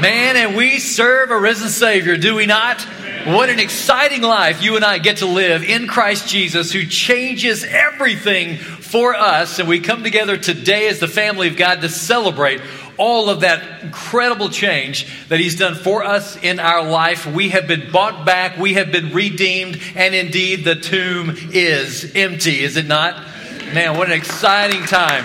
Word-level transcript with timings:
Man, 0.00 0.36
and 0.36 0.54
we 0.54 0.78
serve 0.78 1.30
a 1.30 1.40
risen 1.40 1.70
Savior, 1.70 2.18
do 2.18 2.34
we 2.34 2.44
not? 2.44 2.82
What 3.24 3.48
an 3.48 3.58
exciting 3.58 4.20
life 4.20 4.62
you 4.62 4.76
and 4.76 4.84
I 4.84 4.98
get 4.98 5.16
to 5.18 5.26
live 5.26 5.62
in 5.64 5.88
Christ 5.88 6.28
Jesus, 6.28 6.70
who 6.70 6.84
changes 6.84 7.64
everything 7.64 8.58
for 8.58 9.16
us. 9.16 9.58
And 9.58 9.66
we 9.66 9.80
come 9.80 10.02
together 10.02 10.36
today 10.36 10.88
as 10.88 11.00
the 11.00 11.08
family 11.08 11.48
of 11.48 11.56
God 11.56 11.80
to 11.80 11.88
celebrate 11.88 12.60
all 12.98 13.30
of 13.30 13.40
that 13.40 13.84
incredible 13.84 14.50
change 14.50 15.28
that 15.28 15.40
He's 15.40 15.56
done 15.56 15.74
for 15.74 16.04
us 16.04 16.36
in 16.36 16.60
our 16.60 16.86
life. 16.86 17.24
We 17.24 17.48
have 17.48 17.66
been 17.66 17.90
bought 17.90 18.26
back, 18.26 18.58
we 18.58 18.74
have 18.74 18.92
been 18.92 19.14
redeemed, 19.14 19.80
and 19.94 20.14
indeed 20.14 20.64
the 20.66 20.76
tomb 20.76 21.34
is 21.52 22.12
empty, 22.14 22.62
is 22.62 22.76
it 22.76 22.86
not? 22.86 23.16
Man, 23.72 23.96
what 23.96 24.08
an 24.08 24.14
exciting 24.14 24.84
time 24.84 25.24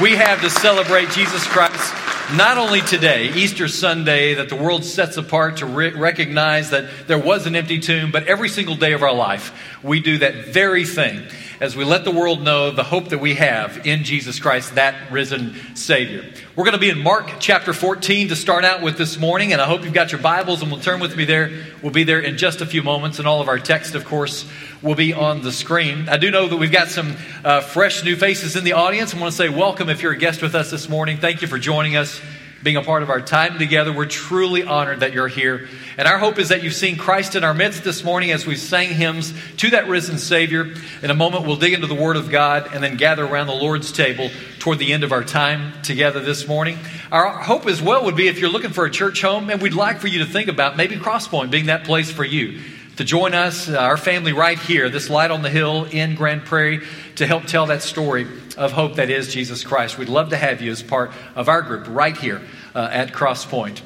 we 0.00 0.16
have 0.16 0.40
to 0.40 0.48
celebrate 0.48 1.10
Jesus 1.10 1.46
Christ 1.46 2.01
not 2.34 2.56
only 2.56 2.80
today, 2.80 3.30
Easter 3.34 3.68
Sunday, 3.68 4.34
that 4.34 4.48
the 4.48 4.56
world 4.56 4.84
sets 4.84 5.16
apart 5.16 5.58
to 5.58 5.66
re- 5.66 5.90
recognize 5.90 6.70
that 6.70 6.88
there 7.06 7.18
was 7.18 7.46
an 7.46 7.54
empty 7.54 7.78
tomb, 7.78 8.10
but 8.10 8.26
every 8.26 8.48
single 8.48 8.74
day 8.74 8.92
of 8.92 9.02
our 9.02 9.12
life, 9.12 9.71
we 9.82 10.00
do 10.00 10.18
that 10.18 10.46
very 10.46 10.84
thing 10.84 11.26
as 11.60 11.76
we 11.76 11.84
let 11.84 12.04
the 12.04 12.10
world 12.10 12.42
know 12.42 12.72
the 12.72 12.82
hope 12.82 13.10
that 13.10 13.18
we 13.18 13.34
have 13.34 13.86
in 13.86 14.02
Jesus 14.02 14.40
Christ, 14.40 14.74
that 14.74 15.12
risen 15.12 15.54
Savior. 15.76 16.24
We're 16.56 16.64
going 16.64 16.74
to 16.74 16.80
be 16.80 16.90
in 16.90 16.98
Mark 16.98 17.30
chapter 17.38 17.72
14 17.72 18.28
to 18.28 18.36
start 18.36 18.64
out 18.64 18.82
with 18.82 18.98
this 18.98 19.16
morning, 19.18 19.52
and 19.52 19.62
I 19.62 19.66
hope 19.66 19.84
you've 19.84 19.92
got 19.92 20.10
your 20.10 20.20
Bibles 20.20 20.60
and 20.62 20.72
will 20.72 20.80
turn 20.80 20.98
with 20.98 21.16
me 21.16 21.24
there. 21.24 21.50
We'll 21.80 21.92
be 21.92 22.04
there 22.04 22.20
in 22.20 22.36
just 22.36 22.60
a 22.60 22.66
few 22.66 22.82
moments, 22.82 23.20
and 23.20 23.28
all 23.28 23.40
of 23.40 23.48
our 23.48 23.58
text, 23.58 23.94
of 23.94 24.04
course, 24.04 24.44
will 24.82 24.96
be 24.96 25.12
on 25.12 25.42
the 25.42 25.52
screen. 25.52 26.08
I 26.08 26.16
do 26.16 26.30
know 26.30 26.48
that 26.48 26.56
we've 26.56 26.72
got 26.72 26.88
some 26.88 27.16
uh, 27.44 27.60
fresh 27.60 28.02
new 28.02 28.16
faces 28.16 28.56
in 28.56 28.64
the 28.64 28.72
audience. 28.72 29.14
I 29.14 29.20
want 29.20 29.30
to 29.30 29.36
say 29.36 29.48
welcome 29.48 29.88
if 29.88 30.02
you're 30.02 30.12
a 30.12 30.18
guest 30.18 30.42
with 30.42 30.56
us 30.56 30.70
this 30.70 30.88
morning. 30.88 31.18
Thank 31.18 31.42
you 31.42 31.48
for 31.48 31.58
joining 31.58 31.96
us 31.96 32.20
being 32.62 32.76
a 32.76 32.82
part 32.82 33.02
of 33.02 33.10
our 33.10 33.20
time 33.20 33.58
together. 33.58 33.92
We're 33.92 34.06
truly 34.06 34.62
honored 34.62 35.00
that 35.00 35.12
you're 35.12 35.28
here. 35.28 35.68
And 35.98 36.06
our 36.06 36.18
hope 36.18 36.38
is 36.38 36.50
that 36.50 36.62
you've 36.62 36.74
seen 36.74 36.96
Christ 36.96 37.34
in 37.34 37.44
our 37.44 37.54
midst 37.54 37.84
this 37.84 38.04
morning 38.04 38.30
as 38.30 38.46
we 38.46 38.56
sang 38.56 38.90
hymns 38.90 39.34
to 39.58 39.70
that 39.70 39.88
risen 39.88 40.18
Savior. 40.18 40.72
In 41.02 41.10
a 41.10 41.14
moment, 41.14 41.46
we'll 41.46 41.56
dig 41.56 41.72
into 41.72 41.86
the 41.86 41.94
Word 41.94 42.16
of 42.16 42.30
God 42.30 42.70
and 42.72 42.82
then 42.82 42.96
gather 42.96 43.24
around 43.24 43.48
the 43.48 43.54
Lord's 43.54 43.90
table 43.90 44.30
toward 44.58 44.78
the 44.78 44.92
end 44.92 45.04
of 45.04 45.12
our 45.12 45.24
time 45.24 45.82
together 45.82 46.20
this 46.20 46.46
morning. 46.46 46.78
Our 47.10 47.30
hope 47.30 47.66
as 47.66 47.82
well 47.82 48.04
would 48.04 48.16
be 48.16 48.28
if 48.28 48.38
you're 48.38 48.50
looking 48.50 48.70
for 48.70 48.84
a 48.84 48.90
church 48.90 49.20
home, 49.22 49.50
and 49.50 49.60
we'd 49.60 49.74
like 49.74 49.98
for 49.98 50.08
you 50.08 50.20
to 50.20 50.26
think 50.26 50.48
about 50.48 50.76
maybe 50.76 50.96
Crosspoint 50.96 51.50
being 51.50 51.66
that 51.66 51.84
place 51.84 52.10
for 52.10 52.24
you 52.24 52.60
to 52.96 53.04
join 53.04 53.34
us, 53.34 53.68
uh, 53.68 53.76
our 53.76 53.96
family 53.96 54.32
right 54.32 54.58
here, 54.58 54.90
this 54.90 55.08
light 55.08 55.30
on 55.30 55.42
the 55.42 55.50
hill 55.50 55.84
in 55.84 56.14
Grand 56.14 56.44
Prairie, 56.44 56.82
to 57.16 57.26
help 57.26 57.44
tell 57.44 57.66
that 57.66 57.82
story 57.82 58.26
of 58.56 58.72
hope 58.72 58.96
that 58.96 59.08
is 59.10 59.32
Jesus 59.32 59.64
Christ. 59.64 59.98
We'd 59.98 60.08
love 60.08 60.30
to 60.30 60.36
have 60.36 60.60
you 60.60 60.70
as 60.70 60.82
part 60.82 61.12
of 61.34 61.48
our 61.48 61.62
group 61.62 61.86
right 61.88 62.16
here 62.16 62.42
uh, 62.74 62.88
at 62.90 63.12
Crosspoint. 63.12 63.80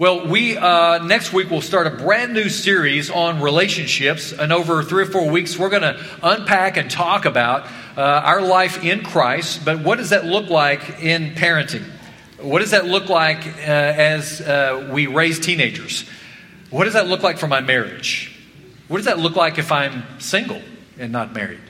Well, 0.00 0.28
we 0.28 0.56
uh, 0.56 1.04
next 1.04 1.32
week 1.34 1.50
we'll 1.50 1.60
start 1.60 1.86
a 1.86 1.90
brand 1.90 2.32
new 2.32 2.48
series 2.48 3.10
on 3.10 3.42
relationships, 3.42 4.32
and 4.32 4.50
over 4.50 4.82
three 4.82 5.02
or 5.02 5.06
four 5.06 5.30
weeks 5.30 5.58
we're 5.58 5.68
going 5.68 5.82
to 5.82 6.02
unpack 6.22 6.78
and 6.78 6.90
talk 6.90 7.26
about 7.26 7.66
uh, 7.98 8.00
our 8.00 8.40
life 8.40 8.82
in 8.82 9.02
Christ. 9.02 9.62
But 9.62 9.80
what 9.80 9.98
does 9.98 10.08
that 10.08 10.24
look 10.24 10.48
like 10.48 11.02
in 11.02 11.34
parenting? 11.34 11.84
What 12.40 12.60
does 12.60 12.70
that 12.70 12.86
look 12.86 13.10
like 13.10 13.46
uh, 13.46 13.50
as 13.60 14.40
uh, 14.40 14.88
we 14.90 15.06
raise 15.06 15.38
teenagers? 15.38 16.08
What 16.70 16.84
does 16.84 16.94
that 16.94 17.06
look 17.06 17.22
like 17.22 17.36
for 17.36 17.46
my 17.46 17.60
marriage? 17.60 18.34
What 18.88 18.96
does 18.96 19.06
that 19.06 19.18
look 19.18 19.36
like 19.36 19.58
if 19.58 19.70
I'm 19.70 20.04
single 20.18 20.62
and 20.98 21.12
not 21.12 21.34
married? 21.34 21.60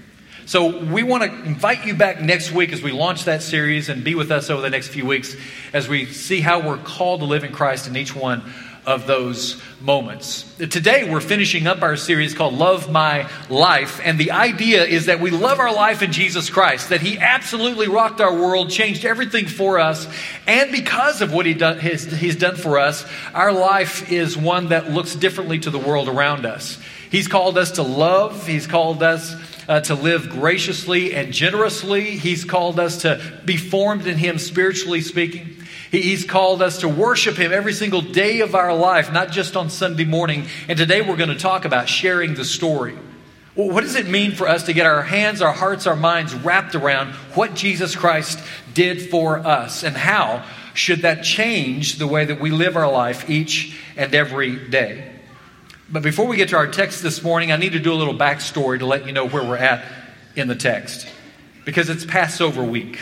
So, 0.50 0.82
we 0.82 1.04
want 1.04 1.22
to 1.22 1.44
invite 1.44 1.86
you 1.86 1.94
back 1.94 2.20
next 2.20 2.50
week 2.50 2.72
as 2.72 2.82
we 2.82 2.90
launch 2.90 3.26
that 3.26 3.40
series 3.40 3.88
and 3.88 4.02
be 4.02 4.16
with 4.16 4.32
us 4.32 4.50
over 4.50 4.60
the 4.60 4.68
next 4.68 4.88
few 4.88 5.06
weeks 5.06 5.36
as 5.72 5.86
we 5.86 6.06
see 6.06 6.40
how 6.40 6.58
we're 6.58 6.76
called 6.76 7.20
to 7.20 7.26
live 7.26 7.44
in 7.44 7.52
Christ 7.52 7.86
in 7.86 7.96
each 7.96 8.16
one 8.16 8.42
of 8.84 9.06
those 9.06 9.62
moments. 9.80 10.52
Today, 10.58 11.08
we're 11.08 11.20
finishing 11.20 11.68
up 11.68 11.82
our 11.82 11.94
series 11.94 12.34
called 12.34 12.54
Love 12.54 12.90
My 12.90 13.30
Life. 13.48 14.00
And 14.02 14.18
the 14.18 14.32
idea 14.32 14.82
is 14.82 15.06
that 15.06 15.20
we 15.20 15.30
love 15.30 15.60
our 15.60 15.72
life 15.72 16.02
in 16.02 16.10
Jesus 16.10 16.50
Christ, 16.50 16.88
that 16.88 17.00
He 17.00 17.16
absolutely 17.16 17.86
rocked 17.86 18.20
our 18.20 18.34
world, 18.34 18.70
changed 18.70 19.04
everything 19.04 19.46
for 19.46 19.78
us. 19.78 20.08
And 20.48 20.72
because 20.72 21.22
of 21.22 21.32
what 21.32 21.46
he 21.46 21.54
done, 21.54 21.78
his, 21.78 22.06
He's 22.10 22.34
done 22.34 22.56
for 22.56 22.80
us, 22.80 23.06
our 23.34 23.52
life 23.52 24.10
is 24.10 24.36
one 24.36 24.70
that 24.70 24.90
looks 24.90 25.14
differently 25.14 25.60
to 25.60 25.70
the 25.70 25.78
world 25.78 26.08
around 26.08 26.44
us. 26.44 26.76
He's 27.08 27.28
called 27.28 27.56
us 27.56 27.72
to 27.72 27.84
love, 27.84 28.48
He's 28.48 28.66
called 28.66 29.04
us 29.04 29.36
uh, 29.68 29.80
to 29.80 29.94
live 29.94 30.28
graciously 30.28 31.14
and 31.14 31.32
generously. 31.32 32.16
He's 32.16 32.44
called 32.44 32.80
us 32.80 33.02
to 33.02 33.40
be 33.44 33.56
formed 33.56 34.06
in 34.06 34.16
Him 34.18 34.38
spiritually 34.38 35.00
speaking. 35.00 35.56
He's 35.90 36.24
called 36.24 36.62
us 36.62 36.78
to 36.78 36.88
worship 36.88 37.36
Him 37.36 37.52
every 37.52 37.72
single 37.72 38.00
day 38.00 38.40
of 38.40 38.54
our 38.54 38.74
life, 38.74 39.12
not 39.12 39.30
just 39.30 39.56
on 39.56 39.70
Sunday 39.70 40.04
morning. 40.04 40.46
And 40.68 40.78
today 40.78 41.00
we're 41.02 41.16
going 41.16 41.30
to 41.30 41.38
talk 41.38 41.64
about 41.64 41.88
sharing 41.88 42.34
the 42.34 42.44
story. 42.44 42.96
Well, 43.56 43.70
what 43.70 43.82
does 43.82 43.96
it 43.96 44.08
mean 44.08 44.32
for 44.32 44.48
us 44.48 44.64
to 44.64 44.72
get 44.72 44.86
our 44.86 45.02
hands, 45.02 45.42
our 45.42 45.52
hearts, 45.52 45.86
our 45.86 45.96
minds 45.96 46.34
wrapped 46.34 46.76
around 46.76 47.12
what 47.34 47.54
Jesus 47.54 47.96
Christ 47.96 48.38
did 48.72 49.10
for 49.10 49.38
us? 49.38 49.82
And 49.82 49.96
how 49.96 50.44
should 50.74 51.02
that 51.02 51.24
change 51.24 51.96
the 51.96 52.06
way 52.06 52.24
that 52.24 52.40
we 52.40 52.50
live 52.50 52.76
our 52.76 52.90
life 52.90 53.28
each 53.28 53.76
and 53.96 54.14
every 54.14 54.68
day? 54.68 55.09
But 55.92 56.04
before 56.04 56.26
we 56.26 56.36
get 56.36 56.50
to 56.50 56.56
our 56.56 56.68
text 56.68 57.02
this 57.02 57.22
morning, 57.22 57.50
I 57.50 57.56
need 57.56 57.72
to 57.72 57.80
do 57.80 57.92
a 57.92 57.94
little 57.94 58.14
backstory 58.14 58.78
to 58.78 58.86
let 58.86 59.06
you 59.06 59.12
know 59.12 59.26
where 59.26 59.42
we're 59.42 59.56
at 59.56 59.84
in 60.36 60.46
the 60.46 60.54
text. 60.54 61.08
Because 61.64 61.90
it's 61.90 62.04
Passover 62.04 62.62
week. 62.62 63.00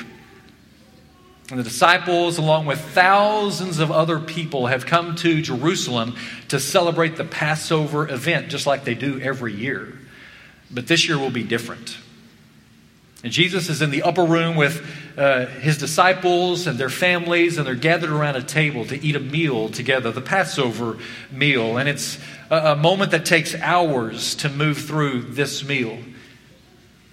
And 1.50 1.58
the 1.58 1.64
disciples, 1.64 2.38
along 2.38 2.66
with 2.66 2.80
thousands 2.80 3.78
of 3.78 3.90
other 3.90 4.18
people, 4.18 4.66
have 4.66 4.86
come 4.86 5.16
to 5.16 5.42
Jerusalem 5.42 6.16
to 6.48 6.58
celebrate 6.58 7.16
the 7.16 7.24
Passover 7.24 8.08
event, 8.08 8.48
just 8.48 8.66
like 8.66 8.84
they 8.84 8.94
do 8.94 9.20
every 9.20 9.54
year. 9.54 9.98
But 10.70 10.86
this 10.86 11.08
year 11.08 11.18
will 11.18 11.30
be 11.30 11.42
different. 11.42 11.96
And 13.22 13.32
Jesus 13.32 13.68
is 13.68 13.82
in 13.82 13.90
the 13.90 14.02
upper 14.02 14.24
room 14.24 14.56
with 14.56 14.86
uh, 15.18 15.46
his 15.46 15.78
disciples 15.78 16.68
and 16.68 16.78
their 16.78 16.88
families, 16.88 17.58
and 17.58 17.66
they're 17.66 17.74
gathered 17.74 18.10
around 18.10 18.36
a 18.36 18.42
table 18.42 18.84
to 18.84 19.04
eat 19.04 19.16
a 19.16 19.20
meal 19.20 19.68
together, 19.68 20.12
the 20.12 20.20
Passover 20.20 20.96
meal. 21.32 21.76
And 21.76 21.88
it's 21.88 22.20
a, 22.50 22.56
a 22.56 22.76
moment 22.76 23.10
that 23.10 23.26
takes 23.26 23.52
hours 23.56 24.36
to 24.36 24.48
move 24.48 24.78
through 24.78 25.22
this 25.22 25.66
meal. 25.66 25.98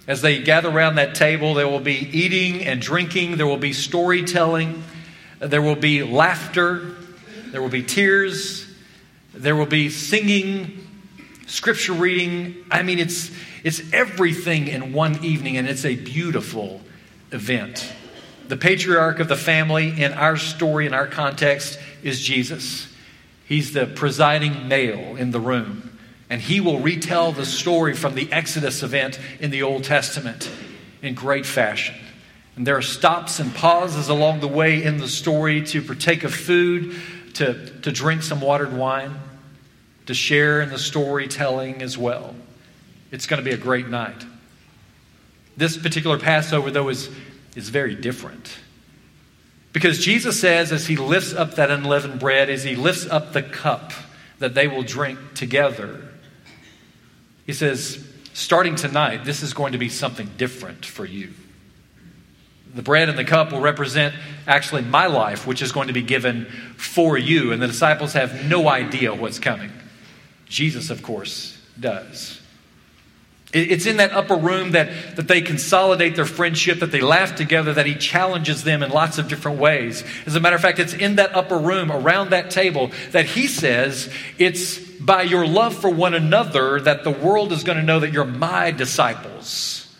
As 0.06 0.22
they 0.22 0.40
gather 0.40 0.70
around 0.70 0.94
that 0.94 1.16
table, 1.16 1.54
there 1.54 1.66
will 1.66 1.80
be 1.80 1.96
eating 1.96 2.64
and 2.64 2.80
drinking, 2.80 3.38
there 3.38 3.46
will 3.46 3.56
be 3.56 3.72
storytelling, 3.72 4.84
there 5.40 5.60
will 5.60 5.74
be 5.74 6.04
laughter, 6.04 6.94
there 7.46 7.60
will 7.60 7.68
be 7.68 7.82
tears, 7.82 8.72
there 9.34 9.56
will 9.56 9.66
be 9.66 9.90
singing, 9.90 10.86
scripture 11.48 11.92
reading. 11.92 12.64
I 12.70 12.84
mean, 12.84 13.00
it's, 13.00 13.32
it's 13.64 13.82
everything 13.92 14.68
in 14.68 14.92
one 14.92 15.24
evening, 15.24 15.56
and 15.56 15.68
it's 15.68 15.84
a 15.84 15.96
beautiful 15.96 16.82
event. 17.32 17.92
The 18.48 18.56
patriarch 18.56 19.18
of 19.18 19.28
the 19.28 19.36
family 19.36 20.02
in 20.02 20.12
our 20.12 20.36
story, 20.36 20.86
in 20.86 20.94
our 20.94 21.06
context, 21.06 21.78
is 22.02 22.20
Jesus. 22.20 22.92
He's 23.46 23.72
the 23.72 23.86
presiding 23.86 24.68
male 24.68 25.16
in 25.16 25.30
the 25.30 25.40
room. 25.40 25.98
And 26.28 26.40
he 26.40 26.60
will 26.60 26.80
retell 26.80 27.32
the 27.32 27.46
story 27.46 27.94
from 27.94 28.14
the 28.14 28.30
Exodus 28.32 28.82
event 28.82 29.20
in 29.40 29.50
the 29.50 29.62
Old 29.62 29.84
Testament 29.84 30.50
in 31.02 31.14
great 31.14 31.46
fashion. 31.46 31.94
And 32.56 32.66
there 32.66 32.76
are 32.76 32.82
stops 32.82 33.38
and 33.38 33.54
pauses 33.54 34.08
along 34.08 34.40
the 34.40 34.48
way 34.48 34.82
in 34.82 34.96
the 34.96 35.08
story 35.08 35.62
to 35.66 35.82
partake 35.82 36.24
of 36.24 36.34
food, 36.34 36.96
to, 37.34 37.80
to 37.80 37.92
drink 37.92 38.22
some 38.22 38.40
watered 38.40 38.72
wine, 38.72 39.14
to 40.06 40.14
share 40.14 40.62
in 40.62 40.70
the 40.70 40.78
storytelling 40.78 41.82
as 41.82 41.98
well. 41.98 42.34
It's 43.12 43.26
going 43.26 43.42
to 43.42 43.48
be 43.48 43.54
a 43.54 43.58
great 43.58 43.88
night. 43.88 44.24
This 45.56 45.76
particular 45.76 46.18
Passover, 46.18 46.70
though, 46.70 46.88
is, 46.88 47.08
is 47.56 47.70
very 47.70 47.96
different. 47.96 48.58
Because 49.72 49.98
Jesus 49.98 50.38
says, 50.40 50.70
as 50.72 50.86
he 50.86 50.96
lifts 50.96 51.34
up 51.34 51.56
that 51.56 51.70
unleavened 51.70 52.20
bread, 52.20 52.48
as 52.48 52.62
he 52.62 52.76
lifts 52.76 53.06
up 53.06 53.32
the 53.32 53.42
cup 53.42 53.92
that 54.38 54.54
they 54.54 54.68
will 54.68 54.82
drink 54.82 55.18
together, 55.34 56.08
he 57.46 57.52
says, 57.52 58.06
starting 58.32 58.74
tonight, 58.74 59.24
this 59.24 59.42
is 59.42 59.52
going 59.52 59.72
to 59.72 59.78
be 59.78 59.88
something 59.88 60.30
different 60.36 60.84
for 60.84 61.04
you. 61.04 61.32
The 62.74 62.82
bread 62.82 63.08
and 63.08 63.18
the 63.18 63.24
cup 63.24 63.52
will 63.52 63.60
represent 63.60 64.14
actually 64.46 64.82
my 64.82 65.06
life, 65.06 65.46
which 65.46 65.62
is 65.62 65.72
going 65.72 65.88
to 65.88 65.94
be 65.94 66.02
given 66.02 66.44
for 66.76 67.16
you. 67.16 67.52
And 67.52 67.62
the 67.62 67.66
disciples 67.66 68.12
have 68.12 68.46
no 68.46 68.68
idea 68.68 69.14
what's 69.14 69.38
coming. 69.38 69.72
Jesus, 70.46 70.90
of 70.90 71.02
course, 71.02 71.58
does. 71.78 72.40
It's 73.52 73.86
in 73.86 73.98
that 73.98 74.12
upper 74.12 74.36
room 74.36 74.72
that, 74.72 75.16
that 75.16 75.28
they 75.28 75.40
consolidate 75.40 76.16
their 76.16 76.26
friendship, 76.26 76.80
that 76.80 76.90
they 76.90 77.00
laugh 77.00 77.36
together, 77.36 77.72
that 77.74 77.86
he 77.86 77.94
challenges 77.94 78.64
them 78.64 78.82
in 78.82 78.90
lots 78.90 79.18
of 79.18 79.28
different 79.28 79.58
ways. 79.58 80.02
As 80.26 80.34
a 80.34 80.40
matter 80.40 80.56
of 80.56 80.62
fact, 80.62 80.78
it's 80.78 80.92
in 80.92 81.16
that 81.16 81.34
upper 81.34 81.56
room 81.56 81.92
around 81.92 82.30
that 82.30 82.50
table 82.50 82.90
that 83.12 83.24
he 83.24 83.46
says 83.46 84.12
it's 84.36 84.78
by 84.78 85.22
your 85.22 85.46
love 85.46 85.74
for 85.76 85.88
one 85.88 86.12
another 86.14 86.80
that 86.80 87.04
the 87.04 87.10
world 87.10 87.52
is 87.52 87.62
going 87.62 87.78
to 87.78 87.84
know 87.84 88.00
that 88.00 88.12
you're 88.12 88.24
my 88.24 88.72
disciples. 88.72 89.94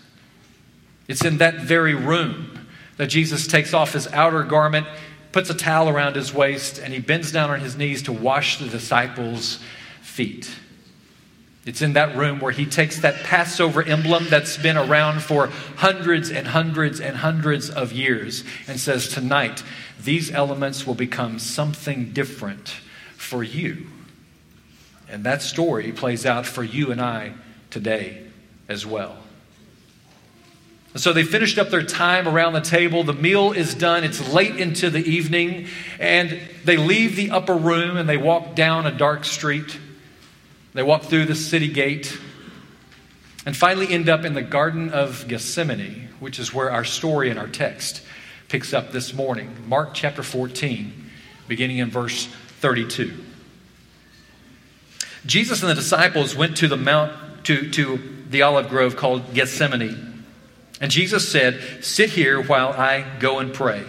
It's 1.07 1.25
in 1.25 1.39
that 1.39 1.61
very 1.61 1.95
room 1.95 2.67
that 2.97 3.07
Jesus 3.07 3.47
takes 3.47 3.73
off 3.73 3.93
his 3.93 4.09
outer 4.09 4.43
garment 4.43 4.87
puts 5.31 5.51
a 5.51 5.55
towel 5.55 5.89
around 5.89 6.17
his 6.17 6.33
waist, 6.33 6.79
and 6.79 6.95
he 6.95 6.99
bends 6.99 7.31
down 7.31 7.51
on 7.51 7.61
his 7.61 7.77
knees 7.77 8.03
to 8.05 8.13
wash 8.13 8.59
the 8.59 8.69
disciples' 8.69 9.61
feet. 10.01 10.51
It's 11.67 11.83
in 11.83 11.95
that 11.95 12.17
room 12.17 12.39
where 12.39 12.53
he 12.53 12.65
takes 12.65 13.01
that 13.01 13.25
Passover 13.25 13.83
emblem 13.83 14.29
that's 14.31 14.57
been 14.57 14.77
around 14.77 15.21
for 15.21 15.49
hundreds 15.77 16.31
and 16.31 16.47
hundreds 16.47 17.01
and 17.01 17.17
hundreds 17.17 17.69
of 17.69 17.93
years 17.93 18.45
and 18.69 18.79
says, 18.79 19.09
Tonight, 19.09 19.65
these 20.01 20.31
elements 20.31 20.87
will 20.87 20.95
become 20.95 21.41
something 21.41 22.13
different 22.13 22.69
for 23.17 23.43
you. 23.43 23.89
And 25.09 25.25
that 25.25 25.43
story 25.43 25.91
plays 25.91 26.25
out 26.25 26.47
for 26.47 26.63
you 26.63 26.93
and 26.93 27.01
I 27.01 27.35
today 27.71 28.23
as 28.69 28.87
well. 28.87 29.17
So 30.95 31.13
they 31.13 31.25
finished 31.25 31.59
up 31.59 31.71
their 31.71 31.83
time 31.83 32.29
around 32.29 32.53
the 32.53 32.61
table. 32.61 33.03
The 33.03 33.13
meal 33.13 33.51
is 33.53 33.75
done. 33.75 34.05
It's 34.05 34.33
late 34.33 34.57
into 34.57 34.89
the 34.89 35.05
evening. 35.05 35.67
And 35.99 36.41
they 36.65 36.77
leave 36.77 37.17
the 37.17 37.33
upper 37.33 37.57
room 37.57 37.97
and 37.97 38.09
they 38.09 38.17
walk 38.17 38.55
down 38.55 38.87
a 38.87 38.97
dark 38.97 39.25
street. 39.25 39.79
They 40.77 40.83
walk 40.83 41.05
through 41.05 41.25
the 41.25 41.35
city 41.35 41.69
gate 41.69 42.19
and 43.47 43.57
finally 43.57 43.89
end 43.89 44.11
up 44.11 44.27
in 44.27 44.35
the 44.35 44.43
Garden 44.43 44.91
of 44.91 45.27
Gethsemane, 45.27 46.11
which 46.21 46.39
is 46.39 46.53
where 46.53 46.71
our 46.71 46.85
story 46.85 47.31
and 47.31 47.39
our 47.39 47.49
text 47.49 48.03
picks 48.51 48.75
up 48.75 48.93
this 48.93 49.15
morning. 49.15 49.57
Mark 49.67 49.95
chapter 49.95 50.23
14, 50.23 51.11
beginning 51.49 51.79
in 51.79 51.89
verse 51.89 52.27
32. 52.61 53.25
Jesus 55.25 55.63
and 55.63 55.71
the 55.71 55.75
disciples 55.75 56.37
went 56.37 56.59
to 56.59 56.69
the 56.69 56.77
mount 56.77 57.47
to, 57.47 57.71
to 57.71 57.99
the 58.29 58.43
olive 58.43 58.69
grove 58.69 58.97
called 58.97 59.33
Gethsemane. 59.33 60.27
And 60.83 60.91
Jesus 60.91 61.27
said, 61.27 61.83
Sit 61.83 62.11
here 62.11 62.39
while 62.39 62.69
I 62.75 63.17
go 63.19 63.39
and 63.39 63.55
pray. 63.55 63.83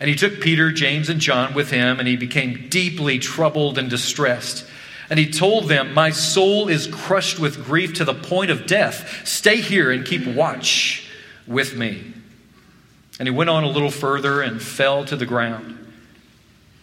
And 0.00 0.10
he 0.10 0.16
took 0.16 0.40
Peter, 0.40 0.72
James, 0.72 1.08
and 1.08 1.20
John 1.20 1.54
with 1.54 1.70
him, 1.70 2.00
and 2.00 2.08
he 2.08 2.16
became 2.16 2.68
deeply 2.68 3.20
troubled 3.20 3.78
and 3.78 3.88
distressed. 3.88 4.66
And 5.10 5.18
he 5.18 5.28
told 5.28 5.68
them, 5.68 5.92
My 5.92 6.10
soul 6.10 6.68
is 6.68 6.86
crushed 6.86 7.40
with 7.40 7.64
grief 7.64 7.94
to 7.94 8.04
the 8.04 8.14
point 8.14 8.52
of 8.52 8.66
death. 8.66 9.26
Stay 9.26 9.60
here 9.60 9.90
and 9.90 10.06
keep 10.06 10.24
watch 10.24 11.10
with 11.48 11.76
me. 11.76 12.14
And 13.18 13.28
he 13.28 13.34
went 13.34 13.50
on 13.50 13.64
a 13.64 13.68
little 13.68 13.90
further 13.90 14.40
and 14.40 14.62
fell 14.62 15.04
to 15.04 15.16
the 15.16 15.26
ground. 15.26 15.76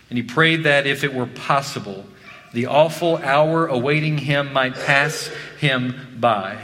And 0.09 0.17
he 0.17 0.23
prayed 0.23 0.63
that 0.63 0.85
if 0.85 1.03
it 1.03 1.13
were 1.13 1.25
possible, 1.25 2.05
the 2.53 2.67
awful 2.67 3.17
hour 3.17 3.65
awaiting 3.65 4.17
him 4.17 4.53
might 4.53 4.75
pass 4.75 5.31
him 5.59 6.17
by. 6.19 6.61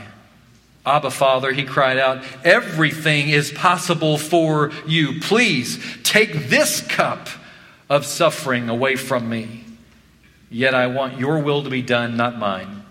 Abba, 0.86 1.12
Father, 1.12 1.54
he 1.54 1.64
cried 1.64 1.98
out, 1.98 2.24
everything 2.44 3.30
is 3.30 3.52
possible 3.52 4.18
for 4.18 4.72
you. 4.86 5.22
Please 5.22 5.80
take 6.04 6.50
this 6.50 6.82
cup 6.82 7.30
of 7.90 8.06
suffering 8.06 8.70
away 8.70 8.98
from 8.98 9.30
me. 9.30 9.63
Yet 10.54 10.76
I 10.76 10.86
want 10.86 11.18
your 11.18 11.40
will 11.40 11.64
to 11.64 11.70
be 11.72 11.82
done, 11.82 12.16
not 12.16 12.38
mine. 12.38 12.84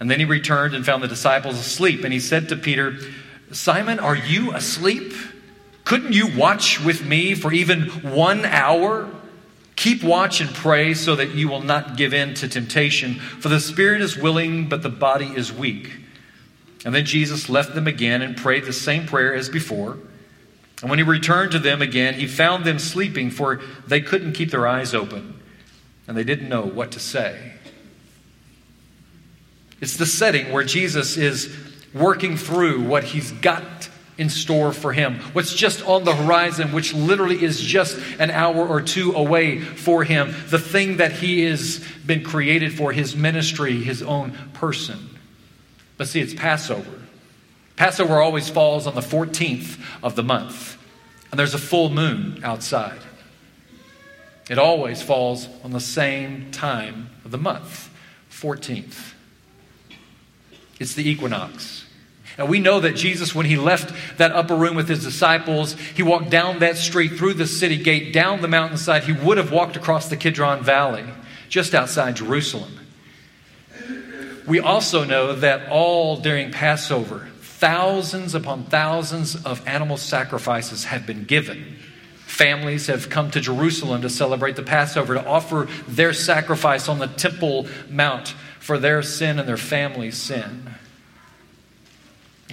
And 0.00 0.10
then 0.10 0.18
he 0.18 0.26
returned 0.26 0.74
and 0.74 0.84
found 0.84 1.02
the 1.02 1.08
disciples 1.08 1.58
asleep. 1.58 2.04
And 2.04 2.12
he 2.12 2.20
said 2.20 2.50
to 2.50 2.56
Peter, 2.56 2.98
Simon, 3.50 3.98
are 3.98 4.14
you 4.14 4.52
asleep? 4.52 5.14
Couldn't 5.84 6.12
you 6.12 6.36
watch 6.36 6.78
with 6.78 7.02
me 7.02 7.34
for 7.34 7.50
even 7.54 7.84
one 8.12 8.44
hour? 8.44 9.08
Keep 9.76 10.04
watch 10.04 10.42
and 10.42 10.50
pray 10.54 10.92
so 10.92 11.16
that 11.16 11.34
you 11.34 11.48
will 11.48 11.62
not 11.62 11.96
give 11.96 12.12
in 12.12 12.34
to 12.34 12.48
temptation. 12.48 13.14
For 13.14 13.48
the 13.48 13.60
spirit 13.60 14.02
is 14.02 14.18
willing, 14.18 14.68
but 14.68 14.82
the 14.82 14.90
body 14.90 15.28
is 15.28 15.50
weak. 15.50 15.90
And 16.84 16.94
then 16.94 17.06
Jesus 17.06 17.48
left 17.48 17.74
them 17.74 17.86
again 17.86 18.20
and 18.20 18.36
prayed 18.36 18.66
the 18.66 18.74
same 18.74 19.06
prayer 19.06 19.34
as 19.34 19.48
before. 19.48 19.96
And 20.82 20.90
when 20.90 20.98
he 20.98 21.02
returned 21.02 21.52
to 21.52 21.58
them 21.58 21.80
again, 21.80 22.12
he 22.12 22.26
found 22.26 22.66
them 22.66 22.78
sleeping, 22.78 23.30
for 23.30 23.62
they 23.86 24.02
couldn't 24.02 24.34
keep 24.34 24.50
their 24.50 24.66
eyes 24.66 24.94
open 24.94 25.37
and 26.08 26.16
they 26.16 26.24
didn't 26.24 26.48
know 26.48 26.62
what 26.62 26.92
to 26.92 27.00
say. 27.00 27.52
It's 29.80 29.96
the 29.96 30.06
setting 30.06 30.50
where 30.52 30.64
Jesus 30.64 31.16
is 31.16 31.54
working 31.94 32.36
through 32.36 32.82
what 32.82 33.04
he's 33.04 33.30
got 33.30 33.88
in 34.16 34.28
store 34.28 34.72
for 34.72 34.92
him, 34.92 35.20
what's 35.32 35.54
just 35.54 35.86
on 35.86 36.02
the 36.02 36.12
horizon, 36.12 36.72
which 36.72 36.92
literally 36.92 37.40
is 37.40 37.60
just 37.60 37.96
an 38.18 38.32
hour 38.32 38.66
or 38.66 38.80
two 38.80 39.12
away 39.12 39.60
for 39.60 40.02
him, 40.02 40.34
the 40.48 40.58
thing 40.58 40.96
that 40.96 41.12
he 41.12 41.44
has 41.44 41.84
been 42.04 42.24
created 42.24 42.76
for, 42.76 42.90
his 42.90 43.14
ministry, 43.14 43.74
his 43.74 44.02
own 44.02 44.32
person. 44.54 44.98
But 45.96 46.08
see, 46.08 46.20
it's 46.20 46.34
Passover. 46.34 47.00
Passover 47.76 48.20
always 48.20 48.48
falls 48.48 48.88
on 48.88 48.96
the 48.96 49.00
14th 49.00 49.78
of 50.02 50.16
the 50.16 50.24
month, 50.24 50.76
and 51.30 51.38
there's 51.38 51.54
a 51.54 51.58
full 51.58 51.88
moon 51.88 52.40
outside. 52.42 52.98
It 54.48 54.58
always 54.58 55.02
falls 55.02 55.48
on 55.62 55.72
the 55.72 55.80
same 55.80 56.50
time 56.50 57.10
of 57.24 57.30
the 57.30 57.38
month, 57.38 57.90
14th. 58.30 59.12
It's 60.80 60.94
the 60.94 61.08
equinox. 61.08 61.84
And 62.38 62.48
we 62.48 62.60
know 62.60 62.80
that 62.80 62.94
Jesus, 62.94 63.34
when 63.34 63.46
he 63.46 63.56
left 63.56 63.92
that 64.18 64.32
upper 64.32 64.54
room 64.54 64.76
with 64.76 64.88
his 64.88 65.02
disciples, 65.02 65.74
he 65.74 66.04
walked 66.04 66.30
down 66.30 66.60
that 66.60 66.76
street 66.76 67.14
through 67.14 67.34
the 67.34 67.48
city 67.48 67.76
gate, 67.76 68.12
down 68.12 68.40
the 68.40 68.48
mountainside. 68.48 69.04
He 69.04 69.12
would 69.12 69.38
have 69.38 69.50
walked 69.50 69.76
across 69.76 70.08
the 70.08 70.16
Kidron 70.16 70.62
Valley, 70.62 71.04
just 71.48 71.74
outside 71.74 72.16
Jerusalem. 72.16 72.78
We 74.46 74.60
also 74.60 75.04
know 75.04 75.34
that 75.34 75.68
all 75.68 76.16
during 76.16 76.52
Passover, 76.52 77.28
thousands 77.40 78.34
upon 78.34 78.64
thousands 78.64 79.44
of 79.44 79.66
animal 79.66 79.96
sacrifices 79.96 80.84
have 80.84 81.06
been 81.06 81.24
given 81.24 81.76
families 82.38 82.86
have 82.86 83.10
come 83.10 83.32
to 83.32 83.40
Jerusalem 83.40 84.02
to 84.02 84.08
celebrate 84.08 84.54
the 84.54 84.62
Passover, 84.62 85.14
to 85.14 85.26
offer 85.26 85.66
their 85.88 86.12
sacrifice 86.12 86.88
on 86.88 87.00
the 87.00 87.08
Temple 87.08 87.66
Mount 87.90 88.28
for 88.60 88.78
their 88.78 89.02
sin 89.02 89.40
and 89.40 89.48
their 89.48 89.56
family's 89.56 90.16
sin. 90.16 90.70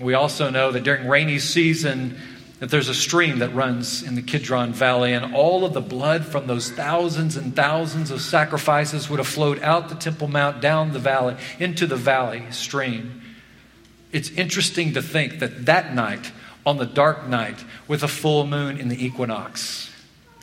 We 0.01 0.15
also 0.15 0.49
know 0.49 0.71
that 0.71 0.83
during 0.83 1.07
rainy 1.07 1.37
season, 1.37 2.17
that 2.59 2.71
there's 2.71 2.89
a 2.89 2.95
stream 2.95 3.39
that 3.39 3.53
runs 3.53 4.01
in 4.01 4.15
the 4.15 4.23
Kidron 4.23 4.73
Valley, 4.73 5.13
and 5.13 5.35
all 5.35 5.63
of 5.63 5.73
the 5.73 5.81
blood 5.81 6.25
from 6.25 6.47
those 6.47 6.71
thousands 6.71 7.38
and 7.38 7.55
thousands 7.55 8.09
of 8.09 8.21
sacrifices 8.21 9.07
would 9.07 9.19
have 9.19 9.27
flowed 9.27 9.61
out 9.61 9.89
the 9.89 9.95
Temple 9.95 10.27
Mount, 10.27 10.61
down 10.61 10.93
the 10.93 10.99
valley, 10.99 11.35
into 11.59 11.85
the 11.85 11.95
valley 11.95 12.43
stream. 12.49 13.21
It's 14.11 14.31
interesting 14.31 14.93
to 14.93 15.03
think 15.03 15.39
that 15.39 15.67
that 15.67 15.93
night, 15.93 16.31
on 16.65 16.77
the 16.77 16.85
dark 16.85 17.27
night 17.27 17.63
with 17.88 18.03
a 18.03 18.07
full 18.07 18.45
moon 18.45 18.77
in 18.77 18.88
the 18.88 19.06
equinox. 19.06 19.91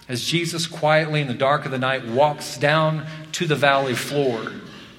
As 0.09 0.25
Jesus 0.25 0.67
quietly 0.67 1.21
in 1.21 1.29
the 1.29 1.35
dark 1.35 1.65
of 1.65 1.71
the 1.71 1.79
night 1.79 2.07
walks 2.07 2.57
down 2.57 3.07
to 3.33 3.47
the 3.47 3.57
valley 3.57 3.95
floor 3.95 4.53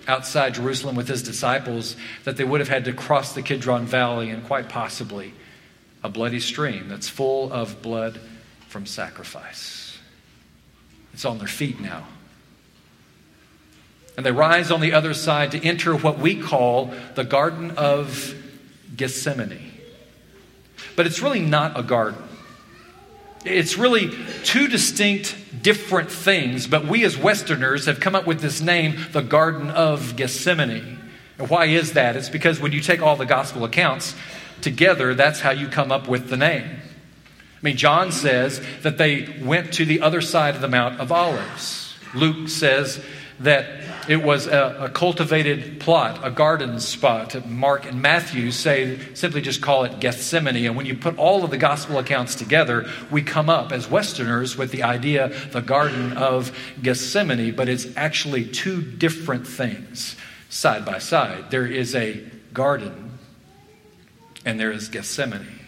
outside 0.08 0.56
Jerusalem 0.56 0.96
with 0.96 1.08
his 1.08 1.24
disciples, 1.24 1.96
that 2.24 2.36
they 2.36 2.44
would 2.44 2.60
have 2.60 2.70
had 2.70 2.86
to 2.86 2.94
cross 2.94 3.34
the 3.34 3.42
Kidron 3.42 3.86
Valley 3.86 4.30
and 4.30 4.46
quite 4.46 4.70
possibly 4.70 5.34
a 6.04 6.10
bloody 6.10 6.40
stream 6.40 6.90
that's 6.90 7.08
full 7.08 7.52
of 7.54 7.82
blood 7.82 8.20
from 8.68 8.86
sacrifice. 8.86 9.98
It's 11.14 11.26
on 11.26 11.38
their 11.38 11.48
feet 11.48 11.80
now. 11.80 12.08
And 14.18 14.26
they 14.26 14.32
rise 14.32 14.72
on 14.72 14.82
the 14.82 14.94
other 14.94 15.14
side 15.14 15.52
to 15.52 15.64
enter 15.64 15.96
what 15.96 16.20
we 16.20 16.40
call 16.42 16.94
the 17.16 17.24
Garden 17.24 17.72
of 17.72 18.36
Gethsemane. 18.96 19.73
But 20.96 21.08
it's 21.08 21.22
really 21.22 21.40
not 21.40 21.78
a 21.78 21.84
garden. 21.84 22.22
It's 23.46 23.78
really 23.78 24.10
two 24.44 24.68
distinct, 24.68 25.36
different 25.62 26.10
things, 26.10 26.66
but 26.66 26.86
we 26.86 27.04
as 27.04 27.18
Westerners 27.18 27.88
have 27.88 28.00
come 28.00 28.16
up 28.16 28.26
with 28.26 28.40
this 28.40 28.62
name, 28.62 28.98
the 29.12 29.22
Garden 29.22 29.70
of 29.70 30.16
Gethsemane. 30.16 31.00
And 31.38 31.50
why 31.50 31.66
is 31.66 31.94
that? 31.94 32.16
It's 32.16 32.30
because 32.30 32.60
when 32.62 32.72
you 32.72 32.80
take 32.80 33.02
all 33.02 33.18
the 33.18 33.26
gospel 33.26 33.66
accounts 33.66 34.16
together, 34.62 35.14
that's 35.14 35.42
how 35.42 35.52
you 35.52 35.68
come 35.68 35.92
up 35.92 36.08
with 36.08 36.30
the 36.30 36.38
name. 36.38 36.64
I 36.64 37.60
mean, 37.62 37.76
John 37.76 38.12
says 38.12 38.62
that 38.82 38.98
they 38.98 39.28
went 39.42 39.74
to 39.74 39.86
the 39.86 40.02
other 40.02 40.22
side 40.22 40.56
of 40.56 40.62
the 40.62 40.70
Mount 40.70 41.00
of 41.02 41.12
Olives. 41.12 41.96
Luke 42.14 42.48
says 42.48 43.04
that 43.40 43.66
it 44.10 44.24
was 44.24 44.48
a, 44.48 44.78
a, 44.82 44.90
cultivated 44.90 45.80
plot, 45.80 46.20
a 46.24 46.32
garden 46.32 46.80
spot. 46.80 47.46
Mark 47.48 47.86
and 47.86 48.02
Matthew 48.02 48.52
say 48.52 49.00
simply 49.14 49.42
just 49.42 49.62
call 49.62 49.86
it 49.86 50.00
Gethsemane. 50.00 50.66
And 50.66 50.76
when 50.76 50.86
you 50.86 50.96
put 50.96 51.18
all 51.18 51.44
of 51.44 51.52
the 51.52 51.58
gospel 51.58 51.98
accounts 51.98 52.36
together, 52.36 52.90
we 53.12 53.22
come 53.22 53.50
up 53.50 53.72
as 53.72 53.90
Westerners 53.90 54.58
with 54.58 54.72
the 54.72 54.84
idea 54.84 55.30
the 55.52 55.62
Garden 55.62 56.14
of 56.14 56.52
Gethsemane, 56.82 57.56
but 57.56 57.70
it's 57.70 57.88
actually 57.96 58.46
two 58.46 58.82
different 58.82 59.48
things 59.48 60.16
side 60.50 60.86
by 60.86 61.00
side. 61.00 61.50
There 61.50 61.66
is 61.66 61.96
a 61.96 62.24
garden 62.54 63.18
and 64.46 64.60
there 64.60 64.72
is 64.72 64.90
Gethsemane. 64.90 65.60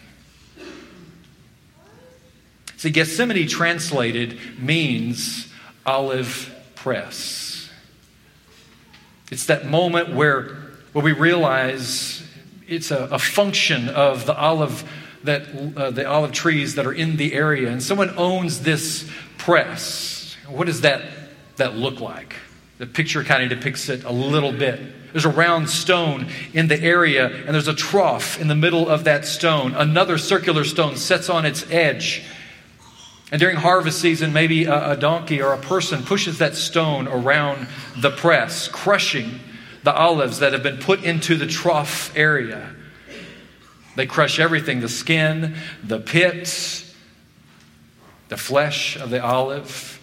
See, 2.76 2.90
Gethsemane 2.90 3.48
translated 3.48 4.38
means 4.58 5.50
olive 5.86 6.54
press. 6.74 7.45
It's 9.30 9.46
that 9.46 9.66
moment 9.66 10.14
where, 10.14 10.56
where 10.92 11.04
we 11.04 11.12
realize 11.12 12.22
it's 12.68 12.90
a, 12.90 13.04
a 13.12 13.18
function 13.18 13.88
of 13.88 14.26
the 14.26 14.36
olive 14.36 14.88
that 15.24 15.76
uh, 15.76 15.90
the 15.90 16.06
olive 16.06 16.32
trees 16.32 16.76
that 16.76 16.86
are 16.86 16.92
in 16.92 17.16
the 17.16 17.32
area 17.32 17.68
and 17.68 17.82
someone 17.82 18.10
owns 18.16 18.60
this 18.62 19.10
press. 19.38 20.36
What 20.48 20.66
does 20.66 20.82
that, 20.82 21.02
that 21.56 21.74
look 21.74 22.00
like? 22.00 22.36
The 22.78 22.86
picture 22.86 23.24
kind 23.24 23.42
of 23.42 23.48
depicts 23.48 23.88
it 23.88 24.04
a 24.04 24.12
little 24.12 24.52
bit. 24.52 24.80
There's 25.12 25.24
a 25.24 25.30
round 25.30 25.70
stone 25.70 26.28
in 26.52 26.68
the 26.68 26.80
area, 26.80 27.26
and 27.28 27.54
there's 27.54 27.68
a 27.68 27.74
trough 27.74 28.38
in 28.38 28.48
the 28.48 28.54
middle 28.54 28.88
of 28.88 29.04
that 29.04 29.24
stone. 29.24 29.74
Another 29.74 30.18
circular 30.18 30.62
stone 30.62 30.96
sets 30.96 31.30
on 31.30 31.46
its 31.46 31.68
edge. 31.70 32.22
And 33.32 33.40
during 33.40 33.56
harvest 33.56 34.00
season, 34.00 34.32
maybe 34.32 34.64
a, 34.64 34.92
a 34.92 34.96
donkey 34.96 35.42
or 35.42 35.52
a 35.52 35.58
person 35.58 36.02
pushes 36.02 36.38
that 36.38 36.54
stone 36.54 37.08
around 37.08 37.66
the 37.96 38.10
press, 38.10 38.68
crushing 38.68 39.40
the 39.82 39.94
olives 39.94 40.40
that 40.40 40.52
have 40.52 40.62
been 40.62 40.78
put 40.78 41.02
into 41.02 41.36
the 41.36 41.46
trough 41.46 42.16
area. 42.16 42.74
They 43.96 44.06
crush 44.06 44.38
everything 44.38 44.80
the 44.80 44.88
skin, 44.88 45.56
the 45.82 45.98
pits, 45.98 46.94
the 48.28 48.36
flesh 48.36 48.96
of 48.96 49.10
the 49.10 49.24
olive. 49.24 50.00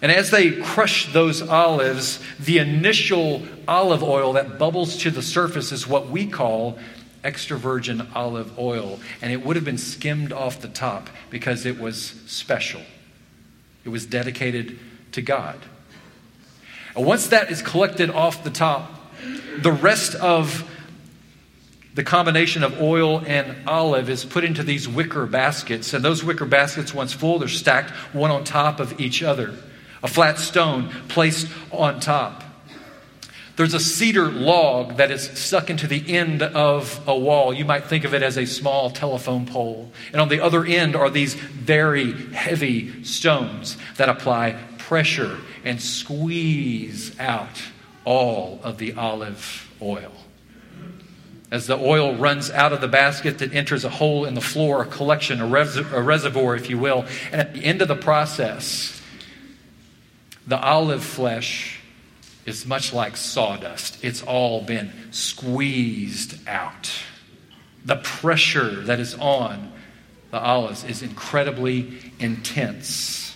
And 0.00 0.10
as 0.10 0.30
they 0.30 0.50
crush 0.50 1.12
those 1.12 1.42
olives, 1.42 2.20
the 2.40 2.58
initial 2.58 3.42
olive 3.68 4.02
oil 4.02 4.34
that 4.34 4.58
bubbles 4.58 4.96
to 4.98 5.10
the 5.10 5.22
surface 5.22 5.72
is 5.72 5.86
what 5.86 6.08
we 6.08 6.26
call 6.26 6.78
extra 7.24 7.56
virgin 7.56 8.08
olive 8.14 8.58
oil. 8.58 8.98
And 9.20 9.32
it 9.32 9.44
would 9.44 9.56
have 9.56 9.64
been 9.64 9.78
skimmed 9.78 10.32
off 10.32 10.60
the 10.60 10.68
top 10.68 11.08
because 11.30 11.66
it 11.66 11.78
was 11.78 12.14
special, 12.26 12.82
it 13.84 13.88
was 13.88 14.06
dedicated 14.06 14.78
to 15.12 15.22
God. 15.22 15.58
And 16.94 17.06
once 17.06 17.28
that 17.28 17.50
is 17.50 17.62
collected 17.62 18.10
off 18.10 18.44
the 18.44 18.50
top, 18.50 18.90
the 19.58 19.72
rest 19.72 20.14
of 20.16 20.68
the 21.94 22.02
combination 22.02 22.64
of 22.64 22.80
oil 22.80 23.22
and 23.26 23.68
olive 23.68 24.08
is 24.08 24.24
put 24.24 24.44
into 24.44 24.62
these 24.62 24.88
wicker 24.88 25.26
baskets. 25.26 25.92
And 25.92 26.04
those 26.04 26.24
wicker 26.24 26.46
baskets, 26.46 26.94
once 26.94 27.12
full, 27.12 27.38
they're 27.38 27.48
stacked 27.48 27.90
one 28.14 28.30
on 28.30 28.44
top 28.44 28.80
of 28.80 28.98
each 29.00 29.22
other. 29.22 29.54
A 30.02 30.08
flat 30.08 30.38
stone 30.38 30.90
placed 31.08 31.48
on 31.70 32.00
top. 32.00 32.42
There's 33.56 33.74
a 33.74 33.80
cedar 33.80 34.30
log 34.30 34.96
that 34.96 35.10
is 35.10 35.22
stuck 35.38 35.68
into 35.68 35.86
the 35.86 36.16
end 36.16 36.42
of 36.42 37.00
a 37.06 37.16
wall. 37.16 37.52
You 37.52 37.66
might 37.66 37.84
think 37.84 38.04
of 38.04 38.14
it 38.14 38.22
as 38.22 38.38
a 38.38 38.46
small 38.46 38.90
telephone 38.90 39.44
pole. 39.44 39.92
And 40.10 40.20
on 40.20 40.28
the 40.28 40.40
other 40.40 40.64
end 40.64 40.96
are 40.96 41.10
these 41.10 41.34
very 41.34 42.12
heavy 42.32 43.04
stones 43.04 43.76
that 43.98 44.08
apply 44.08 44.58
pressure 44.78 45.38
and 45.64 45.80
squeeze 45.82 47.18
out 47.20 47.62
all 48.04 48.58
of 48.62 48.78
the 48.78 48.94
olive 48.94 49.70
oil. 49.82 50.12
As 51.50 51.66
the 51.66 51.76
oil 51.76 52.16
runs 52.16 52.50
out 52.50 52.72
of 52.72 52.80
the 52.80 52.88
basket, 52.88 53.42
it 53.42 53.54
enters 53.54 53.84
a 53.84 53.90
hole 53.90 54.24
in 54.24 54.32
the 54.32 54.40
floor, 54.40 54.80
a 54.80 54.86
collection, 54.86 55.38
a, 55.42 55.46
res- 55.46 55.76
a 55.76 56.02
reservoir, 56.02 56.56
if 56.56 56.70
you 56.70 56.78
will. 56.78 57.04
And 57.30 57.42
at 57.42 57.52
the 57.52 57.62
end 57.62 57.82
of 57.82 57.88
the 57.88 57.96
process, 57.96 59.02
the 60.46 60.58
olive 60.58 61.04
flesh 61.04 61.81
is 62.46 62.66
much 62.66 62.92
like 62.92 63.16
sawdust. 63.16 64.02
It's 64.04 64.22
all 64.22 64.62
been 64.62 64.92
squeezed 65.10 66.46
out. 66.48 66.90
The 67.84 67.96
pressure 67.96 68.82
that 68.82 69.00
is 69.00 69.14
on 69.14 69.72
the 70.30 70.40
olives 70.40 70.82
is 70.84 71.02
incredibly 71.02 71.98
intense. 72.18 73.34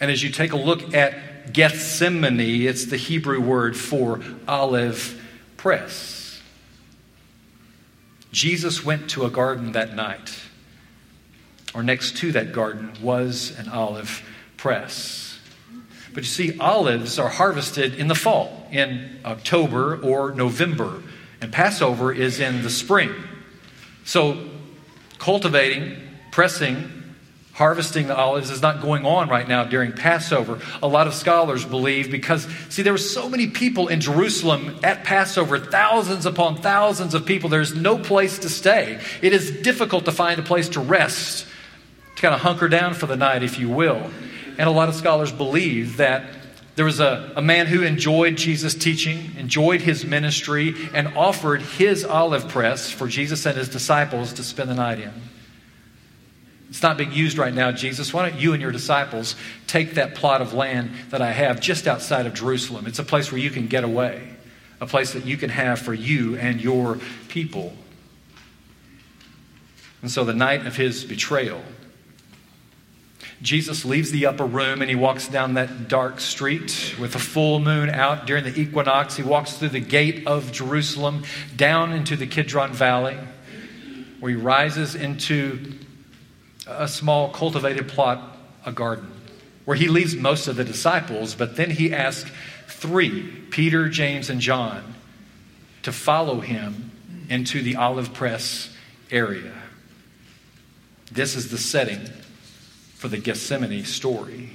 And 0.00 0.10
as 0.10 0.22
you 0.22 0.30
take 0.30 0.52
a 0.52 0.56
look 0.56 0.94
at 0.94 1.52
Gethsemane, 1.52 2.66
it's 2.66 2.86
the 2.86 2.96
Hebrew 2.96 3.40
word 3.40 3.76
for 3.76 4.20
olive 4.46 5.20
press. 5.56 6.40
Jesus 8.32 8.84
went 8.84 9.10
to 9.10 9.24
a 9.24 9.30
garden 9.30 9.72
that 9.72 9.94
night, 9.94 10.38
or 11.74 11.82
next 11.82 12.16
to 12.18 12.32
that 12.32 12.52
garden 12.52 12.92
was 13.02 13.58
an 13.58 13.68
olive 13.68 14.22
press. 14.56 15.37
But 16.18 16.24
you 16.24 16.30
see, 16.30 16.58
olives 16.58 17.20
are 17.20 17.28
harvested 17.28 17.94
in 17.94 18.08
the 18.08 18.14
fall, 18.16 18.66
in 18.72 19.20
October 19.24 20.00
or 20.02 20.32
November, 20.32 21.00
and 21.40 21.52
Passover 21.52 22.12
is 22.12 22.40
in 22.40 22.62
the 22.64 22.70
spring. 22.70 23.14
So, 24.04 24.48
cultivating, 25.20 25.96
pressing, 26.32 26.90
harvesting 27.52 28.08
the 28.08 28.16
olives 28.16 28.50
is 28.50 28.60
not 28.60 28.82
going 28.82 29.06
on 29.06 29.28
right 29.28 29.46
now 29.46 29.62
during 29.62 29.92
Passover. 29.92 30.58
A 30.82 30.88
lot 30.88 31.06
of 31.06 31.14
scholars 31.14 31.64
believe 31.64 32.10
because, 32.10 32.48
see, 32.68 32.82
there 32.82 32.92
were 32.92 32.98
so 32.98 33.28
many 33.28 33.46
people 33.46 33.86
in 33.86 34.00
Jerusalem 34.00 34.80
at 34.82 35.04
Passover, 35.04 35.56
thousands 35.56 36.26
upon 36.26 36.56
thousands 36.56 37.14
of 37.14 37.26
people. 37.26 37.48
There's 37.48 37.76
no 37.76 37.96
place 37.96 38.40
to 38.40 38.48
stay. 38.48 39.00
It 39.22 39.32
is 39.32 39.52
difficult 39.62 40.04
to 40.06 40.10
find 40.10 40.40
a 40.40 40.42
place 40.42 40.68
to 40.70 40.80
rest, 40.80 41.46
to 42.16 42.22
kind 42.22 42.34
of 42.34 42.40
hunker 42.40 42.66
down 42.66 42.94
for 42.94 43.06
the 43.06 43.16
night, 43.16 43.44
if 43.44 43.60
you 43.60 43.68
will. 43.68 44.10
And 44.58 44.68
a 44.68 44.72
lot 44.72 44.88
of 44.88 44.96
scholars 44.96 45.30
believe 45.30 45.98
that 45.98 46.28
there 46.74 46.84
was 46.84 47.00
a, 47.00 47.32
a 47.34 47.42
man 47.42 47.66
who 47.66 47.82
enjoyed 47.82 48.36
Jesus' 48.36 48.74
teaching, 48.74 49.32
enjoyed 49.36 49.80
his 49.80 50.04
ministry, 50.04 50.74
and 50.92 51.08
offered 51.16 51.62
his 51.62 52.04
olive 52.04 52.48
press 52.48 52.90
for 52.90 53.08
Jesus 53.08 53.46
and 53.46 53.56
his 53.56 53.68
disciples 53.68 54.32
to 54.34 54.44
spend 54.44 54.70
the 54.70 54.74
night 54.74 55.00
in. 55.00 55.12
It's 56.68 56.82
not 56.82 56.98
being 56.98 57.12
used 57.12 57.38
right 57.38 57.54
now, 57.54 57.72
Jesus. 57.72 58.12
Why 58.12 58.28
don't 58.28 58.40
you 58.40 58.52
and 58.52 58.60
your 58.60 58.72
disciples 58.72 59.36
take 59.66 59.94
that 59.94 60.14
plot 60.14 60.42
of 60.42 60.52
land 60.52 60.90
that 61.10 61.22
I 61.22 61.32
have 61.32 61.60
just 61.60 61.86
outside 61.86 62.26
of 62.26 62.34
Jerusalem? 62.34 62.86
It's 62.86 62.98
a 62.98 63.04
place 63.04 63.32
where 63.32 63.40
you 63.40 63.50
can 63.50 63.68
get 63.68 63.84
away, 63.84 64.28
a 64.80 64.86
place 64.86 65.14
that 65.14 65.24
you 65.24 65.36
can 65.36 65.50
have 65.50 65.78
for 65.78 65.94
you 65.94 66.36
and 66.36 66.60
your 66.60 66.98
people. 67.28 67.72
And 70.02 70.10
so, 70.10 70.24
the 70.24 70.34
night 70.34 70.66
of 70.66 70.76
his 70.76 71.04
betrayal, 71.04 71.62
Jesus 73.40 73.84
leaves 73.84 74.10
the 74.10 74.26
upper 74.26 74.44
room 74.44 74.82
and 74.82 74.90
he 74.90 74.96
walks 74.96 75.28
down 75.28 75.54
that 75.54 75.88
dark 75.88 76.18
street 76.18 76.96
with 76.98 77.12
the 77.12 77.20
full 77.20 77.60
moon 77.60 77.88
out 77.88 78.26
during 78.26 78.42
the 78.42 78.58
equinox. 78.58 79.16
He 79.16 79.22
walks 79.22 79.52
through 79.56 79.68
the 79.68 79.80
gate 79.80 80.26
of 80.26 80.50
Jerusalem 80.50 81.24
down 81.54 81.92
into 81.92 82.16
the 82.16 82.26
Kidron 82.26 82.72
Valley, 82.72 83.16
where 84.18 84.30
he 84.30 84.36
rises 84.36 84.96
into 84.96 85.72
a 86.66 86.88
small 86.88 87.30
cultivated 87.30 87.88
plot, 87.88 88.36
a 88.66 88.72
garden, 88.72 89.10
where 89.64 89.76
he 89.76 89.86
leaves 89.86 90.16
most 90.16 90.48
of 90.48 90.56
the 90.56 90.64
disciples, 90.64 91.36
but 91.36 91.54
then 91.54 91.70
he 91.70 91.94
asks 91.94 92.30
three, 92.66 93.22
Peter, 93.50 93.88
James, 93.88 94.30
and 94.30 94.40
John, 94.40 94.94
to 95.82 95.92
follow 95.92 96.40
him 96.40 96.90
into 97.28 97.62
the 97.62 97.76
olive 97.76 98.12
press 98.12 98.74
area. 99.12 99.54
This 101.12 101.36
is 101.36 101.50
the 101.50 101.58
setting 101.58 102.00
for 102.98 103.08
the 103.08 103.18
Gethsemane 103.18 103.84
story. 103.84 104.50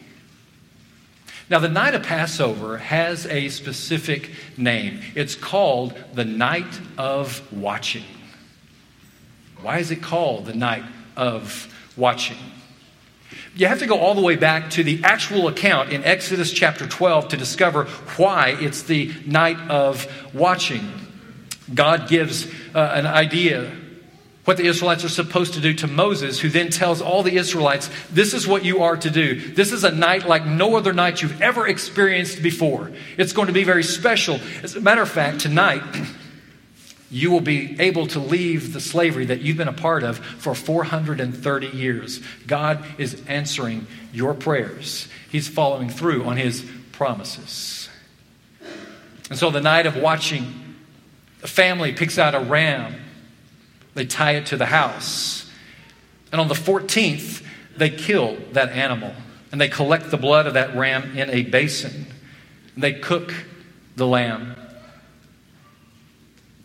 Now, 1.49 1.59
the 1.59 1.69
night 1.69 1.95
of 1.95 2.03
Passover 2.03 2.77
has 2.77 3.25
a 3.25 3.49
specific 3.49 4.29
name. 4.57 5.01
It's 5.15 5.35
called 5.35 5.93
the 6.13 6.25
Night 6.25 6.79
of 6.97 7.41
Watching. 7.51 8.05
Why 9.61 9.79
is 9.79 9.91
it 9.91 10.01
called 10.01 10.45
the 10.45 10.53
Night 10.53 10.83
of 11.15 11.73
watching. 11.95 12.37
You 13.55 13.67
have 13.67 13.79
to 13.79 13.85
go 13.85 13.97
all 13.99 14.15
the 14.15 14.21
way 14.21 14.35
back 14.35 14.71
to 14.71 14.83
the 14.83 15.03
actual 15.03 15.47
account 15.47 15.91
in 15.91 16.03
Exodus 16.03 16.51
chapter 16.51 16.87
12 16.87 17.29
to 17.29 17.37
discover 17.37 17.85
why 18.17 18.57
it's 18.59 18.83
the 18.83 19.11
night 19.25 19.57
of 19.69 20.07
watching. 20.33 20.91
God 21.73 22.07
gives 22.07 22.47
uh, 22.73 22.91
an 22.93 23.05
idea 23.05 23.71
what 24.45 24.57
the 24.57 24.65
Israelites 24.65 25.05
are 25.05 25.09
supposed 25.09 25.53
to 25.53 25.61
do 25.61 25.73
to 25.75 25.87
Moses, 25.87 26.39
who 26.39 26.49
then 26.49 26.69
tells 26.69 27.01
all 27.01 27.23
the 27.23 27.37
Israelites, 27.37 27.89
This 28.11 28.33
is 28.33 28.45
what 28.45 28.65
you 28.65 28.83
are 28.83 28.97
to 28.97 29.09
do. 29.09 29.53
This 29.53 29.71
is 29.71 29.83
a 29.83 29.91
night 29.91 30.27
like 30.27 30.45
no 30.45 30.75
other 30.75 30.91
night 30.91 31.21
you've 31.21 31.41
ever 31.41 31.67
experienced 31.67 32.43
before. 32.43 32.91
It's 33.17 33.31
going 33.31 33.47
to 33.47 33.53
be 33.53 33.63
very 33.63 33.83
special. 33.83 34.39
As 34.61 34.75
a 34.75 34.81
matter 34.81 35.01
of 35.01 35.09
fact, 35.09 35.39
tonight, 35.39 35.83
you 37.09 37.31
will 37.31 37.41
be 37.41 37.79
able 37.79 38.07
to 38.07 38.19
leave 38.19 38.73
the 38.73 38.81
slavery 38.81 39.25
that 39.25 39.41
you've 39.41 39.57
been 39.57 39.69
a 39.69 39.73
part 39.73 40.03
of 40.03 40.17
for 40.17 40.53
430 40.53 41.67
years. 41.67 42.19
God 42.45 42.83
is 42.97 43.21
answering 43.27 43.87
your 44.11 44.33
prayers, 44.33 45.07
He's 45.31 45.47
following 45.47 45.89
through 45.89 46.25
on 46.25 46.35
His 46.35 46.65
promises. 46.91 47.89
And 49.29 49.39
so, 49.39 49.49
the 49.49 49.61
night 49.61 49.85
of 49.85 49.95
watching, 49.95 50.75
the 51.39 51.47
family 51.47 51.93
picks 51.93 52.19
out 52.19 52.35
a 52.35 52.39
ram, 52.39 52.93
they 53.93 54.05
tie 54.05 54.31
it 54.31 54.45
to 54.47 54.57
the 54.57 54.65
house. 54.65 55.51
And 56.31 56.41
on 56.41 56.47
the 56.47 56.55
14th, 56.55 57.45
they 57.77 57.89
kill 57.89 58.37
that 58.53 58.69
animal 58.69 59.13
and 59.51 59.61
they 59.61 59.69
collect 59.69 60.09
the 60.09 60.17
blood 60.17 60.47
of 60.47 60.55
that 60.55 60.75
ram 60.75 61.17
in 61.17 61.29
a 61.29 61.43
basin. 61.43 62.07
They 62.75 62.93
cook 62.93 63.33
the 63.95 64.07
lamb 64.07 64.55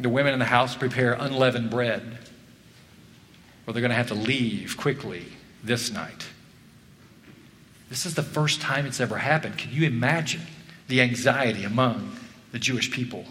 the 0.01 0.09
women 0.09 0.33
in 0.33 0.39
the 0.39 0.45
house 0.45 0.77
prepare 0.77 1.15
unleavened 1.15 1.71
bread, 1.71 2.19
or 3.67 3.73
they're 3.73 3.81
going 3.81 3.91
to 3.91 3.97
have 3.97 4.09
to 4.09 4.15
leave 4.15 4.77
quickly 4.77 5.25
this 5.65 5.91
night. 5.91 6.27
This 7.89 8.07
is 8.07 8.15
the 8.15 8.23
first 8.23 8.61
time 8.61 8.87
it's 8.87 9.01
ever 9.01 9.19
happened. 9.19 9.59
Can 9.59 9.73
you 9.73 9.87
imagine 9.87 10.43
the 10.87 11.01
anxiety 11.01 11.65
among 11.65 12.17
the 12.53 12.59
Jewish 12.59 12.91
people? 12.91 13.25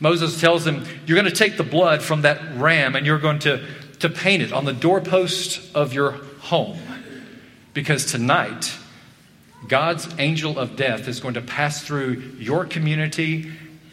Moses 0.00 0.40
tells 0.40 0.64
them, 0.64 0.84
You're 1.06 1.16
going 1.16 1.30
to 1.30 1.36
take 1.36 1.56
the 1.56 1.62
blood 1.62 2.02
from 2.02 2.22
that 2.22 2.56
ram 2.56 2.96
and 2.96 3.06
you're 3.06 3.18
going 3.18 3.40
to, 3.40 3.64
to 4.00 4.08
paint 4.08 4.42
it 4.42 4.52
on 4.52 4.64
the 4.64 4.72
doorpost 4.72 5.74
of 5.74 5.92
your 5.92 6.12
home. 6.40 6.78
Because 7.74 8.04
tonight, 8.06 8.76
God's 9.68 10.08
angel 10.18 10.58
of 10.58 10.76
death 10.76 11.08
is 11.08 11.20
going 11.20 11.34
to 11.34 11.40
pass 11.40 11.82
through 11.82 12.34
your 12.38 12.64
community 12.64 13.50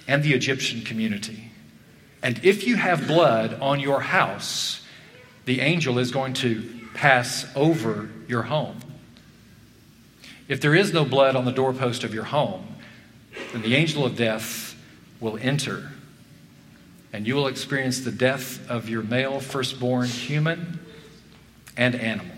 and 0.07 0.23
the 0.23 0.33
Egyptian 0.33 0.81
community. 0.81 1.51
And 2.21 2.43
if 2.43 2.67
you 2.67 2.75
have 2.75 3.07
blood 3.07 3.59
on 3.61 3.79
your 3.79 4.01
house, 4.01 4.85
the 5.45 5.61
angel 5.61 5.99
is 5.99 6.11
going 6.11 6.33
to 6.35 6.79
pass 6.93 7.45
over 7.55 8.09
your 8.27 8.43
home. 8.43 8.79
If 10.47 10.59
there 10.59 10.75
is 10.75 10.91
no 10.91 11.05
blood 11.05 11.35
on 11.35 11.45
the 11.45 11.51
doorpost 11.51 12.03
of 12.03 12.13
your 12.13 12.25
home, 12.25 12.75
then 13.53 13.61
the 13.61 13.75
angel 13.75 14.05
of 14.05 14.17
death 14.17 14.68
will 15.19 15.37
enter 15.41 15.91
and 17.11 17.25
you 17.25 17.35
will 17.35 17.47
experience 17.47 18.01
the 18.01 18.11
death 18.11 18.69
of 18.69 18.87
your 18.87 19.01
male 19.01 19.39
firstborn 19.39 20.07
human 20.07 20.79
and 21.75 21.95
animal. 21.95 22.35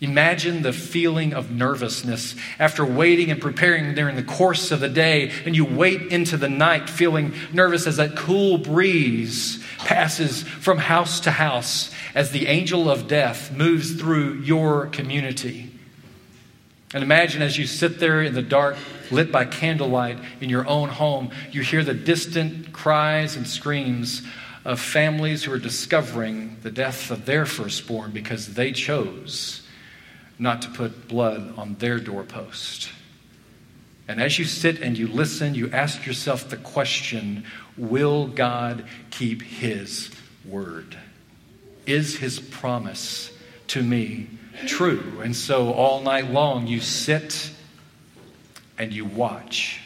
Imagine 0.00 0.62
the 0.62 0.72
feeling 0.72 1.32
of 1.32 1.50
nervousness 1.50 2.34
after 2.58 2.84
waiting 2.84 3.30
and 3.30 3.40
preparing 3.40 3.94
during 3.94 4.16
the 4.16 4.24
course 4.24 4.70
of 4.72 4.80
the 4.80 4.88
day, 4.88 5.30
and 5.46 5.56
you 5.56 5.64
wait 5.64 6.02
into 6.12 6.36
the 6.36 6.48
night 6.48 6.90
feeling 6.90 7.32
nervous 7.52 7.86
as 7.86 7.96
that 7.96 8.16
cool 8.16 8.58
breeze 8.58 9.64
passes 9.78 10.42
from 10.42 10.78
house 10.78 11.20
to 11.20 11.30
house 11.30 11.90
as 12.14 12.32
the 12.32 12.48
angel 12.48 12.90
of 12.90 13.06
death 13.06 13.52
moves 13.52 13.94
through 13.94 14.40
your 14.40 14.86
community. 14.88 15.70
And 16.92 17.02
imagine 17.02 17.40
as 17.40 17.56
you 17.56 17.66
sit 17.66 17.98
there 17.98 18.20
in 18.20 18.34
the 18.34 18.42
dark, 18.42 18.76
lit 19.10 19.32
by 19.32 19.44
candlelight 19.44 20.18
in 20.40 20.48
your 20.48 20.66
own 20.66 20.88
home, 20.88 21.30
you 21.50 21.62
hear 21.62 21.82
the 21.82 21.94
distant 21.94 22.72
cries 22.72 23.36
and 23.36 23.46
screams 23.46 24.22
of 24.64 24.80
families 24.80 25.44
who 25.44 25.52
are 25.52 25.58
discovering 25.58 26.56
the 26.62 26.70
death 26.70 27.10
of 27.10 27.26
their 27.26 27.46
firstborn 27.46 28.10
because 28.12 28.54
they 28.54 28.72
chose 28.72 29.66
not 30.38 30.62
to 30.62 30.70
put 30.70 31.08
blood 31.08 31.54
on 31.56 31.74
their 31.74 31.98
doorpost. 31.98 32.90
And 34.08 34.20
as 34.20 34.38
you 34.38 34.44
sit 34.44 34.80
and 34.80 34.98
you 34.98 35.06
listen, 35.08 35.54
you 35.54 35.70
ask 35.70 36.06
yourself 36.06 36.48
the 36.48 36.56
question 36.56 37.44
Will 37.76 38.26
God 38.26 38.84
keep 39.10 39.42
his 39.42 40.10
word? 40.44 40.96
Is 41.86 42.16
his 42.16 42.38
promise 42.38 43.30
to 43.68 43.82
me 43.82 44.28
true. 44.66 45.20
And 45.22 45.34
so 45.34 45.72
all 45.72 46.00
night 46.02 46.30
long 46.30 46.66
you 46.66 46.80
sit 46.80 47.50
and 48.78 48.92
you 48.92 49.04
watch 49.04 49.80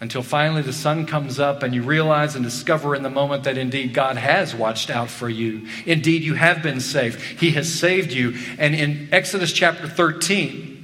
until 0.00 0.22
finally 0.22 0.62
the 0.62 0.72
sun 0.72 1.04
comes 1.04 1.38
up 1.38 1.62
and 1.62 1.74
you 1.74 1.82
realize 1.82 2.34
and 2.34 2.42
discover 2.42 2.94
in 2.94 3.02
the 3.02 3.10
moment 3.10 3.44
that 3.44 3.58
indeed 3.58 3.92
God 3.92 4.16
has 4.16 4.54
watched 4.54 4.88
out 4.88 5.10
for 5.10 5.28
you. 5.28 5.68
Indeed, 5.84 6.22
you 6.22 6.34
have 6.34 6.62
been 6.62 6.80
saved. 6.80 7.20
He 7.20 7.50
has 7.50 7.72
saved 7.72 8.12
you. 8.12 8.34
And 8.58 8.74
in 8.74 9.08
Exodus 9.12 9.52
chapter 9.52 9.86
13, 9.86 10.78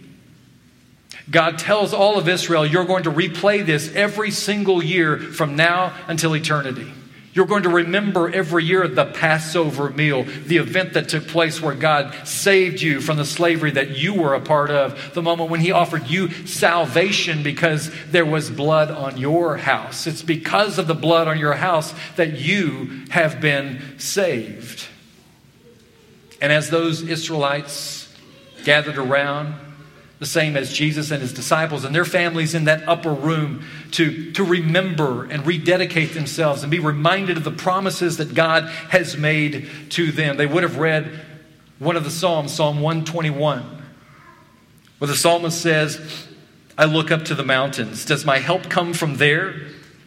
God 1.31 1.59
tells 1.59 1.95
all 1.95 2.19
of 2.19 2.29
Israel, 2.29 2.67
you're 2.67 2.85
going 2.85 3.05
to 3.05 3.11
replay 3.11 3.65
this 3.65 3.93
every 3.95 4.31
single 4.31 4.83
year 4.83 5.19
from 5.19 5.57
now 5.57 5.95
until 6.09 6.37
eternity. 6.37 6.93
You're 7.37 7.45
going 7.45 7.64
to 7.64 7.69
remember 7.69 8.35
every 8.35 8.64
year 8.64 8.88
the 8.88 9.05
Passover 9.05 9.90
meal, 9.90 10.23
the 10.23 10.57
event 10.57 10.95
that 10.95 11.11
took 11.11 11.28
place 11.28 11.61
where 11.61 11.75
God 11.75 12.26
saved 12.26 12.81
you 12.81 13.02
from 13.02 13.19
the 13.19 13.26
slavery 13.26 13.73
that 13.73 13.90
you 13.90 14.14
were 14.14 14.33
a 14.33 14.40
part 14.40 14.71
of, 14.71 15.12
the 15.12 15.21
moment 15.21 15.50
when 15.50 15.61
He 15.61 15.71
offered 15.71 16.07
you 16.07 16.31
salvation 16.47 17.43
because 17.43 17.90
there 18.07 18.25
was 18.25 18.49
blood 18.49 18.90
on 18.90 19.19
your 19.19 19.59
house. 19.59 20.07
It's 20.07 20.23
because 20.23 20.78
of 20.78 20.87
the 20.87 20.95
blood 20.95 21.28
on 21.28 21.38
your 21.38 21.52
house 21.52 21.93
that 22.16 22.38
you 22.38 23.05
have 23.11 23.38
been 23.38 23.99
saved. 23.99 24.87
And 26.40 26.50
as 26.50 26.71
those 26.71 27.02
Israelites 27.02 28.16
gathered 28.64 28.97
around, 28.97 29.57
the 30.18 30.26
same 30.26 30.56
as 30.56 30.73
Jesus 30.73 31.10
and 31.10 31.21
his 31.21 31.32
disciples 31.32 31.84
and 31.84 31.95
their 31.95 32.04
families 32.04 32.54
in 32.54 32.64
that 32.64 32.88
upper 32.88 33.12
room 33.12 33.64
to, 33.93 34.32
to 34.32 34.45
remember 34.45 35.25
and 35.25 35.47
rededicate 35.47 36.14
themselves 36.14 36.62
and 36.62 36.71
be 36.71 36.78
reminded 36.78 37.36
of 37.36 37.45
the 37.45 37.50
promises 37.50 38.17
that 38.17 38.34
God 38.34 38.64
has 38.88 39.17
made 39.17 39.69
to 39.91 40.10
them. 40.10 40.36
They 40.36 40.47
would 40.47 40.62
have 40.62 40.78
read 40.78 41.21
one 41.78 41.97
of 41.97 42.04
the 42.04 42.10
Psalms, 42.10 42.54
Psalm 42.54 42.80
121, 42.80 43.82
where 44.99 45.08
the 45.08 45.14
psalmist 45.14 45.60
says, 45.60 46.26
I 46.78 46.86
look 46.86 47.10
up 47.10 47.26
to 47.26 47.34
the 47.34 47.45
mountains. 47.45 48.06
Does 48.06 48.25
my 48.25 48.38
help 48.38 48.71
come 48.71 48.95
from 48.95 49.17
there? 49.17 49.54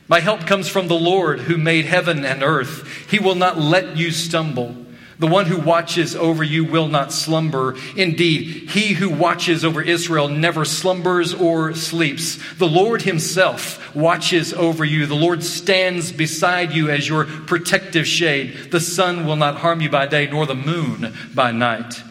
My 0.08 0.20
help 0.20 0.48
comes 0.48 0.68
from 0.68 0.88
the 0.88 0.98
Lord 0.98 1.42
who 1.42 1.58
made 1.58 1.86
heaven 1.86 2.26
and 2.26 2.42
earth. 2.42 3.08
He 3.12 3.20
will 3.20 3.36
not 3.36 3.60
let 3.60 3.96
you 3.96 4.10
stumble. 4.10 4.76
The 5.20 5.28
one 5.28 5.48
who 5.48 5.58
watches 5.58 6.16
over 6.16 6.46
you 6.46 6.64
will 6.64 6.88
not 6.88 7.12
slumber. 7.12 7.76
Indeed, 7.98 8.70
he 8.70 8.94
who 8.94 9.10
watches 9.10 9.66
over 9.66 9.82
Israel 9.82 10.30
never 10.30 10.64
slumbers 10.64 11.34
or 11.34 11.74
sleeps. 11.76 12.40
The 12.54 12.68
Lord 12.68 13.02
himself 13.02 13.94
watches 13.94 14.54
over 14.54 14.86
you. 14.86 15.06
The 15.06 15.16
Lord 15.16 15.44
stands 15.44 16.14
beside 16.14 16.72
you 16.72 16.90
as 16.90 17.06
your 17.06 17.26
protective 17.26 18.08
shade. 18.08 18.72
The 18.72 18.80
sun 18.80 19.26
will 19.26 19.36
not 19.36 19.58
harm 19.58 19.82
you 19.82 19.90
by 19.90 20.08
day, 20.08 20.26
nor 20.30 20.46
the 20.46 20.56
moon 20.56 21.14
by 21.36 21.52
night. 21.52 22.02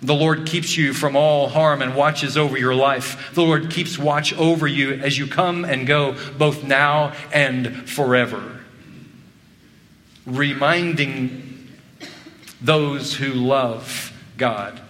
The 0.00 0.14
Lord 0.14 0.46
keeps 0.46 0.76
you 0.76 0.92
from 0.92 1.16
all 1.16 1.48
harm 1.48 1.82
and 1.82 1.96
watches 1.96 2.36
over 2.36 2.56
your 2.56 2.74
life. 2.74 3.32
The 3.34 3.42
Lord 3.42 3.68
keeps 3.70 3.98
watch 3.98 4.32
over 4.34 4.68
you 4.68 4.92
as 4.92 5.18
you 5.18 5.26
come 5.26 5.64
and 5.64 5.88
go, 5.88 6.16
both 6.38 6.62
now 6.62 7.14
and 7.32 7.88
forever. 7.88 8.60
Reminding 10.24 11.53
those 12.64 13.14
who 13.14 13.32
love 13.34 14.12
God, 14.36 14.80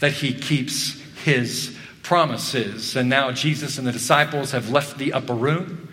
that 0.00 0.12
He 0.12 0.34
keeps 0.34 1.00
His 1.24 1.76
promises. 2.02 2.94
And 2.94 3.08
now 3.08 3.32
Jesus 3.32 3.78
and 3.78 3.86
the 3.86 3.92
disciples 3.92 4.52
have 4.52 4.70
left 4.70 4.98
the 4.98 5.14
upper 5.14 5.34
room. 5.34 5.88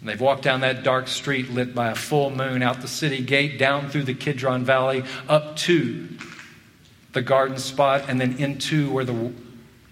And 0.00 0.08
they've 0.08 0.20
walked 0.20 0.42
down 0.42 0.60
that 0.60 0.82
dark 0.82 1.08
street 1.08 1.50
lit 1.50 1.74
by 1.74 1.90
a 1.90 1.94
full 1.94 2.30
moon, 2.30 2.62
out 2.62 2.80
the 2.80 2.88
city 2.88 3.22
gate, 3.22 3.58
down 3.58 3.88
through 3.88 4.04
the 4.04 4.14
Kidron 4.14 4.64
Valley, 4.64 5.04
up 5.28 5.56
to 5.58 6.08
the 7.12 7.22
garden 7.22 7.58
spot, 7.58 8.04
and 8.08 8.20
then 8.20 8.36
into 8.38 8.90
where 8.90 9.04
the, 9.04 9.32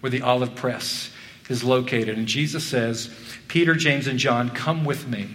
where 0.00 0.10
the 0.10 0.22
olive 0.22 0.54
press 0.54 1.10
is 1.48 1.62
located. 1.62 2.18
And 2.18 2.26
Jesus 2.26 2.64
says, 2.64 3.14
Peter, 3.48 3.74
James, 3.74 4.06
and 4.06 4.18
John, 4.18 4.50
come 4.50 4.84
with 4.84 5.06
me. 5.06 5.28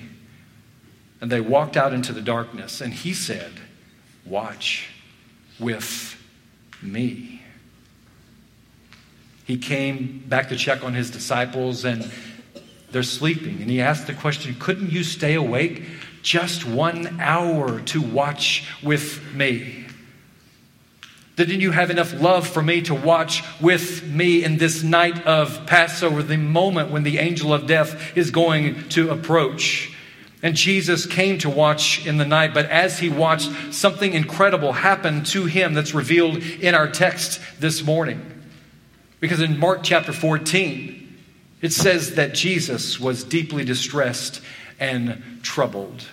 And 1.21 1.31
they 1.31 1.41
walked 1.41 1.77
out 1.77 1.93
into 1.93 2.13
the 2.13 2.21
darkness. 2.21 2.81
And 2.81 2.93
he 2.93 3.13
said, 3.13 3.51
Watch 4.25 4.88
with 5.59 6.15
me. 6.81 7.41
He 9.45 9.57
came 9.57 10.23
back 10.27 10.49
to 10.49 10.55
check 10.55 10.83
on 10.83 10.93
his 10.93 11.09
disciples, 11.09 11.83
and 11.83 12.11
they're 12.91 13.03
sleeping. 13.03 13.61
And 13.61 13.69
he 13.69 13.81
asked 13.81 14.07
the 14.07 14.13
question 14.13 14.55
Couldn't 14.59 14.91
you 14.91 15.03
stay 15.03 15.33
awake 15.33 15.83
just 16.21 16.65
one 16.65 17.19
hour 17.19 17.81
to 17.81 18.01
watch 18.01 18.65
with 18.83 19.33
me? 19.33 19.85
Didn't 21.35 21.61
you 21.61 21.71
have 21.71 21.89
enough 21.89 22.13
love 22.19 22.45
for 22.45 22.61
me 22.61 22.81
to 22.81 22.93
watch 22.93 23.43
with 23.61 24.05
me 24.05 24.43
in 24.43 24.57
this 24.57 24.83
night 24.83 25.25
of 25.25 25.65
Passover, 25.65 26.21
the 26.21 26.35
moment 26.35 26.91
when 26.91 27.03
the 27.03 27.17
angel 27.17 27.53
of 27.53 27.65
death 27.65 28.17
is 28.17 28.29
going 28.29 28.89
to 28.89 29.09
approach? 29.09 29.95
And 30.41 30.55
Jesus 30.55 31.05
came 31.05 31.37
to 31.39 31.49
watch 31.49 32.05
in 32.05 32.17
the 32.17 32.25
night, 32.25 32.53
but 32.53 32.65
as 32.67 32.99
he 32.99 33.09
watched, 33.09 33.51
something 33.73 34.13
incredible 34.13 34.71
happened 34.71 35.25
to 35.27 35.45
him 35.45 35.73
that's 35.73 35.93
revealed 35.93 36.37
in 36.37 36.75
our 36.75 36.87
text 36.87 37.41
this 37.59 37.83
morning. 37.83 38.25
Because 39.19 39.41
in 39.41 39.59
Mark 39.59 39.81
chapter 39.83 40.13
14, 40.13 41.17
it 41.61 41.73
says 41.73 42.15
that 42.15 42.33
Jesus 42.33 42.99
was 42.99 43.25
deeply 43.25 43.65
distressed 43.65 44.41
and 44.79 45.21
troubled. 45.43 46.05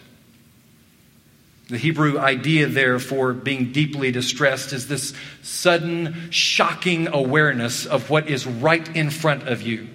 The 1.68 1.78
Hebrew 1.78 2.18
idea 2.18 2.66
there 2.66 2.98
for 2.98 3.32
being 3.32 3.70
deeply 3.70 4.10
distressed 4.10 4.72
is 4.72 4.88
this 4.88 5.14
sudden, 5.42 6.30
shocking 6.30 7.08
awareness 7.08 7.86
of 7.86 8.10
what 8.10 8.28
is 8.28 8.44
right 8.44 8.88
in 8.96 9.10
front 9.10 9.48
of 9.48 9.62
you, 9.62 9.88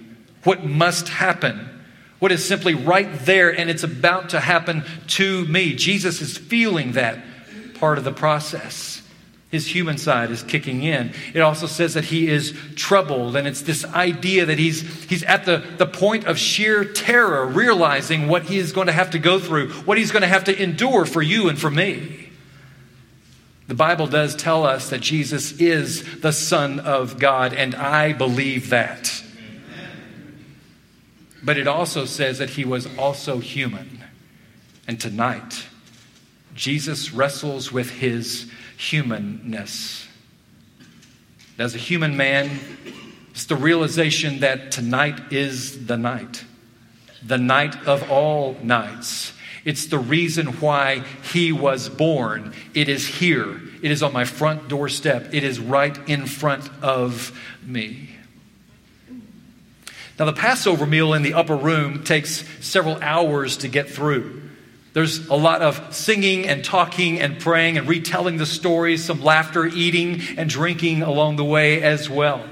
what 0.44 0.64
must 0.64 1.08
happen 1.08 1.68
what 2.22 2.30
is 2.30 2.44
simply 2.44 2.72
right 2.72 3.12
there 3.24 3.50
and 3.50 3.68
it's 3.68 3.82
about 3.82 4.28
to 4.28 4.38
happen 4.38 4.84
to 5.08 5.44
me. 5.46 5.74
Jesus 5.74 6.20
is 6.20 6.38
feeling 6.38 6.92
that 6.92 7.18
part 7.74 7.98
of 7.98 8.04
the 8.04 8.12
process. 8.12 9.02
His 9.50 9.66
human 9.66 9.98
side 9.98 10.30
is 10.30 10.44
kicking 10.44 10.84
in. 10.84 11.14
It 11.34 11.40
also 11.40 11.66
says 11.66 11.94
that 11.94 12.04
he 12.04 12.28
is 12.28 12.56
troubled, 12.76 13.34
and 13.34 13.48
it's 13.48 13.62
this 13.62 13.84
idea 13.84 14.46
that 14.46 14.56
he's, 14.56 14.82
he's 15.06 15.24
at 15.24 15.46
the, 15.46 15.64
the 15.78 15.86
point 15.86 16.26
of 16.26 16.38
sheer 16.38 16.84
terror, 16.84 17.44
realizing 17.44 18.28
what 18.28 18.44
he 18.44 18.56
is 18.56 18.70
going 18.70 18.86
to 18.86 18.92
have 18.92 19.10
to 19.10 19.18
go 19.18 19.40
through, 19.40 19.70
what 19.70 19.98
he's 19.98 20.12
going 20.12 20.22
to 20.22 20.28
have 20.28 20.44
to 20.44 20.62
endure 20.62 21.04
for 21.04 21.22
you 21.22 21.48
and 21.48 21.58
for 21.58 21.72
me. 21.72 22.30
The 23.66 23.74
Bible 23.74 24.06
does 24.06 24.36
tell 24.36 24.64
us 24.64 24.90
that 24.90 25.00
Jesus 25.00 25.60
is 25.60 26.20
the 26.20 26.32
Son 26.32 26.78
of 26.78 27.18
God, 27.18 27.52
and 27.52 27.74
I 27.74 28.12
believe 28.12 28.70
that. 28.70 29.21
But 31.42 31.58
it 31.58 31.66
also 31.66 32.04
says 32.04 32.38
that 32.38 32.50
he 32.50 32.64
was 32.64 32.86
also 32.96 33.38
human. 33.38 34.04
And 34.86 35.00
tonight, 35.00 35.66
Jesus 36.54 37.12
wrestles 37.12 37.72
with 37.72 37.90
his 37.90 38.50
humanness. 38.76 40.06
As 41.58 41.74
a 41.74 41.78
human 41.78 42.16
man, 42.16 42.50
it's 43.30 43.46
the 43.46 43.56
realization 43.56 44.40
that 44.40 44.72
tonight 44.72 45.32
is 45.32 45.86
the 45.86 45.96
night, 45.96 46.44
the 47.24 47.38
night 47.38 47.86
of 47.86 48.10
all 48.10 48.56
nights. 48.62 49.32
It's 49.64 49.86
the 49.86 49.98
reason 49.98 50.46
why 50.60 51.04
he 51.32 51.52
was 51.52 51.88
born. 51.88 52.52
It 52.74 52.88
is 52.88 53.06
here. 53.06 53.60
It 53.82 53.90
is 53.90 54.02
on 54.02 54.12
my 54.12 54.24
front 54.24 54.68
doorstep. 54.68 55.32
It 55.32 55.44
is 55.44 55.60
right 55.60 55.96
in 56.08 56.26
front 56.26 56.68
of 56.82 57.38
me. 57.64 58.11
Now, 60.18 60.26
the 60.26 60.32
Passover 60.32 60.86
meal 60.86 61.14
in 61.14 61.22
the 61.22 61.34
upper 61.34 61.56
room 61.56 62.04
takes 62.04 62.44
several 62.60 62.96
hours 63.02 63.58
to 63.58 63.68
get 63.68 63.88
through. 63.88 64.42
There's 64.92 65.26
a 65.28 65.34
lot 65.34 65.62
of 65.62 65.94
singing 65.94 66.46
and 66.46 66.62
talking 66.62 67.18
and 67.18 67.40
praying 67.40 67.78
and 67.78 67.88
retelling 67.88 68.36
the 68.36 68.46
stories, 68.46 69.04
some 69.04 69.22
laughter, 69.22 69.64
eating 69.64 70.20
and 70.36 70.50
drinking 70.50 71.02
along 71.02 71.36
the 71.36 71.44
way 71.44 71.82
as 71.82 72.10
well. 72.10 72.44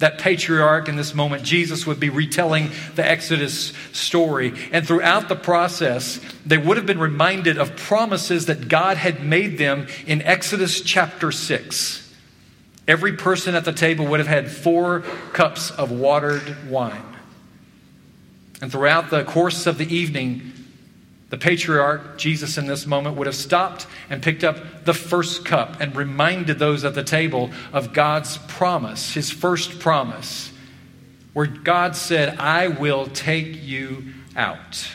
That 0.00 0.18
patriarch 0.18 0.88
in 0.88 0.96
this 0.96 1.14
moment, 1.14 1.44
Jesus, 1.44 1.86
would 1.86 2.00
be 2.00 2.08
retelling 2.08 2.70
the 2.96 3.08
Exodus 3.08 3.72
story. 3.92 4.54
And 4.72 4.86
throughout 4.86 5.28
the 5.28 5.36
process, 5.36 6.18
they 6.44 6.58
would 6.58 6.78
have 6.78 6.86
been 6.86 6.98
reminded 6.98 7.58
of 7.58 7.76
promises 7.76 8.46
that 8.46 8.66
God 8.66 8.96
had 8.96 9.22
made 9.22 9.58
them 9.58 9.86
in 10.06 10.22
Exodus 10.22 10.80
chapter 10.80 11.30
6. 11.30 12.09
Every 12.90 13.12
person 13.12 13.54
at 13.54 13.64
the 13.64 13.72
table 13.72 14.04
would 14.06 14.18
have 14.18 14.26
had 14.26 14.50
four 14.50 15.04
cups 15.32 15.70
of 15.70 15.92
watered 15.92 16.68
wine. 16.68 17.04
And 18.60 18.72
throughout 18.72 19.10
the 19.10 19.22
course 19.22 19.68
of 19.68 19.78
the 19.78 19.86
evening, 19.94 20.52
the 21.28 21.38
patriarch, 21.38 22.18
Jesus, 22.18 22.58
in 22.58 22.66
this 22.66 22.88
moment, 22.88 23.14
would 23.14 23.28
have 23.28 23.36
stopped 23.36 23.86
and 24.10 24.20
picked 24.20 24.42
up 24.42 24.84
the 24.86 24.92
first 24.92 25.44
cup 25.44 25.80
and 25.80 25.94
reminded 25.94 26.58
those 26.58 26.84
at 26.84 26.96
the 26.96 27.04
table 27.04 27.52
of 27.72 27.92
God's 27.92 28.38
promise, 28.38 29.14
his 29.14 29.30
first 29.30 29.78
promise, 29.78 30.50
where 31.32 31.46
God 31.46 31.94
said, 31.94 32.40
I 32.40 32.66
will 32.66 33.06
take 33.06 33.62
you 33.62 34.02
out. 34.34 34.90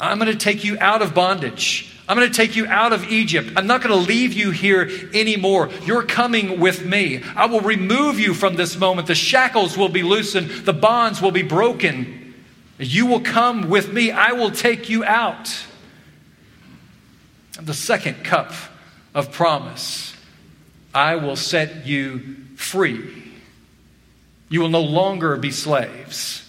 I'm 0.00 0.18
going 0.18 0.32
to 0.32 0.38
take 0.38 0.64
you 0.64 0.78
out 0.80 1.02
of 1.02 1.12
bondage. 1.12 1.94
I'm 2.08 2.16
going 2.16 2.28
to 2.28 2.34
take 2.34 2.56
you 2.56 2.66
out 2.66 2.94
of 2.94 3.04
Egypt. 3.12 3.52
I'm 3.54 3.66
not 3.66 3.82
going 3.82 3.94
to 3.94 4.08
leave 4.08 4.32
you 4.32 4.50
here 4.50 4.90
anymore. 5.12 5.68
You're 5.84 6.04
coming 6.04 6.58
with 6.58 6.84
me. 6.84 7.22
I 7.36 7.46
will 7.46 7.60
remove 7.60 8.18
you 8.18 8.32
from 8.32 8.56
this 8.56 8.78
moment. 8.78 9.08
The 9.08 9.14
shackles 9.14 9.76
will 9.76 9.90
be 9.90 10.02
loosened, 10.02 10.48
the 10.48 10.72
bonds 10.72 11.20
will 11.20 11.32
be 11.32 11.42
broken. 11.42 12.34
You 12.78 13.06
will 13.06 13.20
come 13.20 13.68
with 13.68 13.92
me, 13.92 14.10
I 14.10 14.32
will 14.32 14.50
take 14.50 14.88
you 14.88 15.04
out. 15.04 15.54
The 17.60 17.74
second 17.74 18.24
cup 18.24 18.52
of 19.14 19.32
promise 19.32 20.14
I 20.94 21.16
will 21.16 21.36
set 21.36 21.86
you 21.86 22.36
free. 22.56 23.32
You 24.48 24.60
will 24.60 24.68
no 24.70 24.80
longer 24.80 25.36
be 25.36 25.50
slaves. 25.50 26.47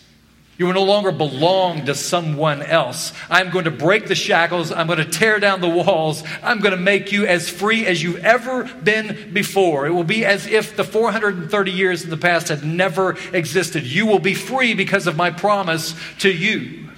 You 0.60 0.66
will 0.66 0.74
no 0.74 0.84
longer 0.84 1.14
belong 1.14 1.86
to 1.86 1.96
someone 1.96 2.62
else. 2.62 3.14
I'm 3.30 3.50
going 3.50 3.64
to 3.64 3.72
break 3.72 4.08
the 4.08 4.14
shackles. 4.14 4.74
I'm 4.74 4.88
going 4.88 5.00
to 5.00 5.06
tear 5.06 5.40
down 5.40 5.62
the 5.62 5.70
walls. 5.70 6.22
I'm 6.44 6.60
going 6.60 6.76
to 6.76 6.78
make 6.78 7.14
you 7.14 7.26
as 7.26 7.48
free 7.48 7.86
as 7.86 8.04
you've 8.04 8.26
ever 8.26 8.66
been 8.66 9.32
before. 9.32 9.88
It 9.88 9.92
will 9.92 10.04
be 10.04 10.26
as 10.26 10.48
if 10.48 10.76
the 10.76 10.84
430 10.84 11.72
years 11.72 12.04
in 12.04 12.10
the 12.10 12.18
past 12.18 12.50
had 12.50 12.66
never 12.66 13.16
existed. 13.32 13.86
You 13.86 14.06
will 14.06 14.20
be 14.20 14.34
free 14.34 14.74
because 14.74 15.08
of 15.08 15.16
my 15.16 15.32
promise 15.32 15.96
to 16.20 16.30
you. 16.30 16.90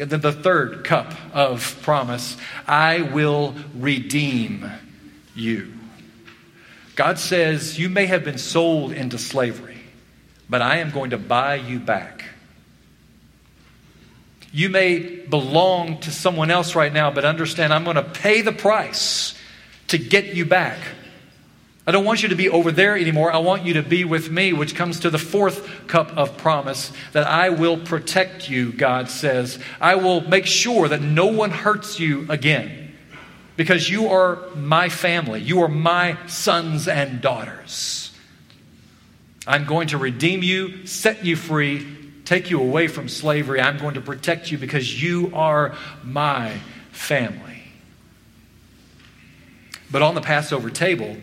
And 0.00 0.10
then 0.10 0.20
the 0.20 0.32
third 0.32 0.82
cup 0.82 1.14
of 1.32 1.78
promise 1.82 2.36
I 2.66 3.02
will 3.02 3.54
redeem 3.76 4.68
you. 5.36 5.72
God 6.96 7.20
says, 7.20 7.78
You 7.78 7.88
may 7.88 8.06
have 8.06 8.24
been 8.24 8.38
sold 8.38 8.90
into 8.90 9.18
slavery 9.18 9.67
but 10.48 10.62
I 10.62 10.78
am 10.78 10.90
going 10.90 11.10
to 11.10 11.18
buy 11.18 11.56
you 11.56 11.78
back. 11.78 12.24
You 14.52 14.70
may 14.70 14.98
belong 14.98 16.00
to 16.00 16.10
someone 16.10 16.50
else 16.50 16.74
right 16.74 16.92
now, 16.92 17.10
but 17.10 17.24
understand 17.24 17.72
I'm 17.72 17.84
going 17.84 17.96
to 17.96 18.02
pay 18.02 18.40
the 18.40 18.52
price 18.52 19.34
to 19.88 19.98
get 19.98 20.34
you 20.34 20.44
back. 20.44 20.78
I 21.86 21.90
don't 21.90 22.04
want 22.04 22.22
you 22.22 22.28
to 22.28 22.36
be 22.36 22.50
over 22.50 22.70
there 22.70 22.96
anymore. 22.96 23.32
I 23.32 23.38
want 23.38 23.64
you 23.64 23.74
to 23.74 23.82
be 23.82 24.04
with 24.04 24.30
me, 24.30 24.52
which 24.52 24.74
comes 24.74 25.00
to 25.00 25.10
the 25.10 25.18
fourth 25.18 25.86
cup 25.86 26.14
of 26.18 26.36
promise 26.36 26.92
that 27.12 27.26
I 27.26 27.48
will 27.48 27.78
protect 27.78 28.50
you, 28.50 28.72
God 28.72 29.08
says. 29.08 29.58
I 29.80 29.94
will 29.94 30.20
make 30.20 30.44
sure 30.44 30.88
that 30.88 31.00
no 31.00 31.26
one 31.26 31.50
hurts 31.50 31.98
you 31.98 32.26
again 32.28 32.94
because 33.56 33.88
you 33.88 34.08
are 34.08 34.38
my 34.54 34.90
family. 34.90 35.40
You 35.40 35.62
are 35.62 35.68
my 35.68 36.18
sons 36.26 36.88
and 36.88 37.22
daughters. 37.22 37.97
I'm 39.48 39.64
going 39.64 39.88
to 39.88 39.98
redeem 39.98 40.42
you, 40.42 40.86
set 40.86 41.24
you 41.24 41.34
free, 41.34 41.86
take 42.26 42.50
you 42.50 42.60
away 42.60 42.86
from 42.86 43.08
slavery. 43.08 43.62
I'm 43.62 43.78
going 43.78 43.94
to 43.94 44.02
protect 44.02 44.50
you 44.50 44.58
because 44.58 45.02
you 45.02 45.32
are 45.34 45.74
my 46.04 46.58
family. 46.92 47.62
But 49.90 50.02
on 50.02 50.14
the 50.14 50.20
Passover 50.20 50.68
table, 50.68 51.16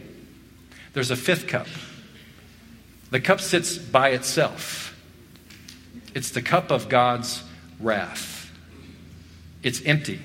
there's 0.93 1.11
a 1.11 1.15
fifth 1.15 1.45
cup. 1.47 1.67
The 3.11 3.19
cup 3.19 3.41
sits 3.41 3.77
by 3.77 4.09
itself. 4.09 4.99
It's 6.15 6.31
the 6.31 6.41
cup 6.41 6.71
of 6.71 6.89
God's 6.89 7.43
wrath. 7.79 8.51
It's 9.61 9.83
empty. 9.85 10.19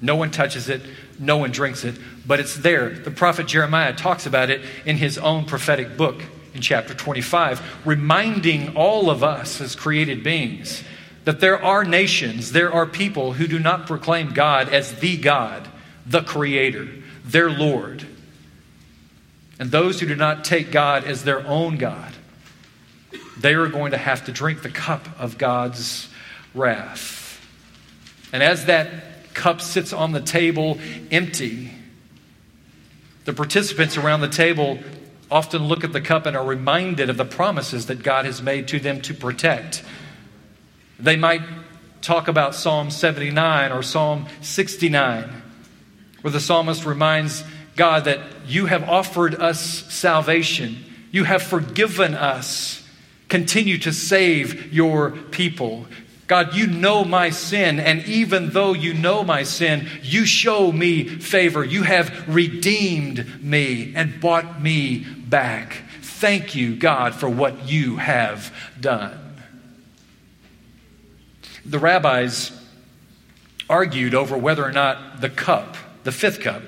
No 0.00 0.14
one 0.14 0.30
touches 0.30 0.68
it, 0.68 0.80
no 1.18 1.38
one 1.38 1.50
drinks 1.50 1.82
it, 1.82 1.96
but 2.24 2.38
it's 2.38 2.54
there. 2.54 2.90
The 2.90 3.10
prophet 3.10 3.48
Jeremiah 3.48 3.94
talks 3.94 4.26
about 4.26 4.48
it 4.48 4.60
in 4.86 4.96
his 4.96 5.18
own 5.18 5.44
prophetic 5.44 5.96
book 5.96 6.22
in 6.54 6.60
chapter 6.60 6.94
25, 6.94 7.80
reminding 7.84 8.76
all 8.76 9.10
of 9.10 9.22
us 9.22 9.60
as 9.60 9.74
created 9.74 10.22
beings 10.22 10.82
that 11.24 11.40
there 11.40 11.62
are 11.62 11.84
nations, 11.84 12.52
there 12.52 12.72
are 12.72 12.86
people 12.86 13.34
who 13.34 13.46
do 13.46 13.58
not 13.58 13.86
proclaim 13.86 14.32
God 14.32 14.68
as 14.68 14.94
the 15.00 15.16
God, 15.16 15.68
the 16.06 16.22
Creator, 16.22 16.88
their 17.24 17.50
Lord. 17.50 18.06
And 19.58 19.70
those 19.70 20.00
who 20.00 20.06
do 20.06 20.16
not 20.16 20.44
take 20.44 20.72
God 20.72 21.04
as 21.04 21.22
their 21.22 21.46
own 21.46 21.76
God, 21.76 22.12
they 23.38 23.54
are 23.54 23.68
going 23.68 23.90
to 23.90 23.98
have 23.98 24.24
to 24.24 24.32
drink 24.32 24.62
the 24.62 24.70
cup 24.70 25.06
of 25.18 25.36
God's 25.36 26.08
wrath. 26.54 27.40
And 28.32 28.42
as 28.42 28.66
that 28.66 29.34
cup 29.34 29.60
sits 29.60 29.92
on 29.92 30.12
the 30.12 30.20
table 30.20 30.78
empty, 31.10 31.70
the 33.26 33.32
participants 33.34 33.96
around 33.96 34.22
the 34.22 34.28
table 34.28 34.78
often 35.30 35.64
look 35.68 35.84
at 35.84 35.92
the 35.92 36.00
cup 36.00 36.26
and 36.26 36.36
are 36.36 36.44
reminded 36.44 37.08
of 37.08 37.16
the 37.16 37.24
promises 37.24 37.86
that 37.86 38.02
God 38.02 38.24
has 38.24 38.42
made 38.42 38.68
to 38.68 38.80
them 38.80 39.00
to 39.02 39.14
protect. 39.14 39.84
They 40.98 41.16
might 41.16 41.42
talk 42.02 42.28
about 42.28 42.54
Psalm 42.54 42.90
79 42.90 43.72
or 43.72 43.82
Psalm 43.82 44.26
69, 44.42 45.42
where 46.22 46.30
the 46.32 46.40
psalmist 46.40 46.84
reminds 46.84 47.44
God 47.76 48.04
that 48.04 48.20
you 48.46 48.66
have 48.66 48.88
offered 48.88 49.34
us 49.34 49.60
salvation, 49.92 50.84
you 51.10 51.24
have 51.24 51.42
forgiven 51.42 52.14
us. 52.14 52.86
Continue 53.28 53.78
to 53.78 53.92
save 53.92 54.72
your 54.72 55.12
people. 55.12 55.86
God, 56.30 56.54
you 56.54 56.68
know 56.68 57.04
my 57.04 57.30
sin, 57.30 57.80
and 57.80 58.04
even 58.04 58.50
though 58.50 58.72
you 58.72 58.94
know 58.94 59.24
my 59.24 59.42
sin, 59.42 59.88
you 60.00 60.24
show 60.24 60.70
me 60.70 61.02
favor. 61.02 61.64
You 61.64 61.82
have 61.82 62.32
redeemed 62.32 63.42
me 63.42 63.92
and 63.96 64.20
bought 64.20 64.62
me 64.62 64.98
back. 65.00 65.78
Thank 66.02 66.54
you, 66.54 66.76
God, 66.76 67.16
for 67.16 67.28
what 67.28 67.68
you 67.68 67.96
have 67.96 68.54
done. 68.80 69.42
The 71.64 71.80
rabbis 71.80 72.52
argued 73.68 74.14
over 74.14 74.38
whether 74.38 74.64
or 74.64 74.70
not 74.70 75.20
the 75.20 75.30
cup, 75.30 75.76
the 76.04 76.12
fifth 76.12 76.42
cup, 76.42 76.62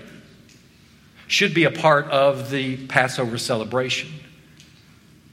should 1.29 1.55
be 1.55 1.63
a 1.63 1.71
part 1.71 2.07
of 2.07 2.51
the 2.51 2.85
Passover 2.89 3.39
celebration. 3.39 4.11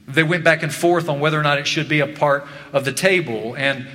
They 0.06 0.22
went 0.22 0.44
back 0.44 0.62
and 0.62 0.72
forth 0.72 1.08
on 1.08 1.18
whether 1.18 1.38
or 1.38 1.42
not 1.42 1.58
it 1.58 1.66
should 1.66 1.88
be 1.88 1.98
a 1.98 2.06
part 2.06 2.46
of 2.72 2.84
the 2.84 2.92
table. 2.92 3.56
And 3.56 3.88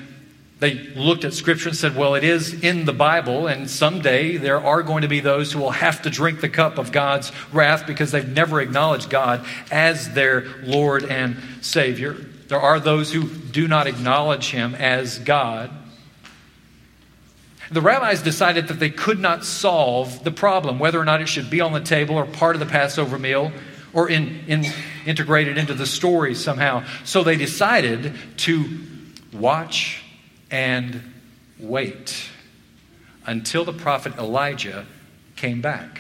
they 0.66 0.80
looked 0.96 1.26
at 1.26 1.34
Scripture 1.36 1.70
and 1.70 1.78
said, 1.78 1.96
well, 1.96 2.16
it 2.16 2.24
is 2.24 2.64
in 2.64 2.86
the 2.86 2.94
Bible, 2.94 3.46
and 3.46 3.70
someday 3.70 4.38
there 4.38 4.60
are 4.60 4.82
going 4.82 5.04
to 5.04 5.08
be 5.08 5.20
those 5.20 5.52
who 5.52 5.60
will 5.60 5.70
have 5.70 6.02
to 6.02 6.10
drink 6.10 6.42
the 6.42 6.50
cup 6.50 6.80
of 6.80 6.92
God's 6.92 7.32
wrath 7.54 7.86
because 7.86 8.12
they've 8.12 8.28
never 8.28 8.60
acknowledged 8.60 9.12
God 9.12 9.46
as 9.70 10.12
their 10.14 10.46
Lord 10.64 11.04
and 11.04 11.38
Savior. 11.62 12.14
There 12.48 12.60
are 12.60 12.80
those 12.80 13.14
who 13.14 13.28
do 13.28 13.68
not 13.68 13.86
acknowledge 13.86 14.50
Him 14.50 14.74
as 14.74 15.20
God. 15.20 15.70
The 17.70 17.82
rabbis 17.82 18.24
decided 18.24 18.68
that 18.70 18.80
they 18.80 18.90
could 18.90 19.20
not 19.20 19.46
solve 19.46 20.24
the 20.24 20.32
problem, 20.32 20.80
whether 20.80 21.00
or 21.00 21.06
not 21.06 21.22
it 21.22 21.28
should 21.28 21.52
be 21.52 21.62
on 21.62 21.74
the 21.74 21.80
table 21.80 22.16
or 22.16 22.26
part 22.26 22.56
of 22.56 22.60
the 22.60 22.66
Passover 22.66 23.20
meal 23.20 23.52
or 23.94 24.10
in, 24.10 24.44
in, 24.48 24.66
integrated 25.06 25.60
into 25.60 25.76
the 25.76 25.86
story 25.86 26.34
somehow. 26.34 26.84
So 27.04 27.24
they 27.24 27.36
decided 27.36 28.16
to 28.38 28.80
watch 29.32 30.02
and 30.50 31.02
wait. 31.60 32.30
until 33.26 33.66
the 33.66 33.74
prophet 33.74 34.16
Elijah 34.18 34.86
came 35.36 35.62
back. 35.62 36.00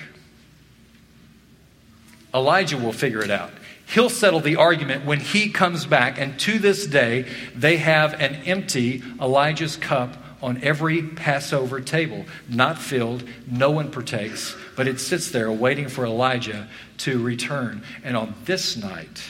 Elijah 2.33 2.77
will 2.77 2.93
figure 2.93 3.23
it 3.23 3.31
out. 3.31 3.51
He'll 3.87 4.09
settle 4.09 4.39
the 4.39 4.55
argument 4.55 5.05
when 5.05 5.19
he 5.19 5.49
comes 5.49 5.85
back, 5.85 6.19
and 6.19 6.39
to 6.41 6.59
this 6.59 6.87
day, 6.87 7.25
they 7.55 7.77
have 7.77 8.13
an 8.15 8.35
empty 8.45 9.03
Elijah's 9.21 9.77
cup 9.77 10.17
on 10.41 10.61
every 10.63 11.01
Passover 11.01 11.79
table, 11.79 12.25
not 12.49 12.77
filled, 12.77 13.23
no 13.49 13.71
one 13.71 13.91
partakes, 13.91 14.55
but 14.75 14.87
it 14.87 14.99
sits 14.99 15.31
there 15.31 15.51
waiting 15.51 15.87
for 15.87 16.05
Elijah 16.05 16.67
to 16.97 17.21
return. 17.23 17.83
And 18.03 18.17
on 18.17 18.35
this 18.45 18.75
night, 18.75 19.23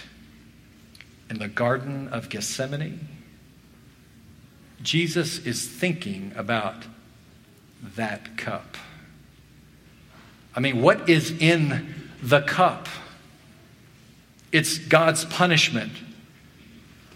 in 1.29 1.37
the 1.37 1.47
Garden 1.47 2.07
of 2.09 2.29
Gethsemane, 2.29 3.07
Jesus 4.81 5.39
is 5.39 5.67
thinking 5.67 6.31
about 6.35 6.85
that 7.95 8.37
cup. 8.37 8.77
I 10.55 10.59
mean, 10.59 10.81
what 10.81 11.09
is 11.09 11.31
in 11.31 11.95
the 12.21 12.41
cup? 12.41 12.87
It's 14.51 14.77
God's 14.77 15.25
punishment 15.25 15.91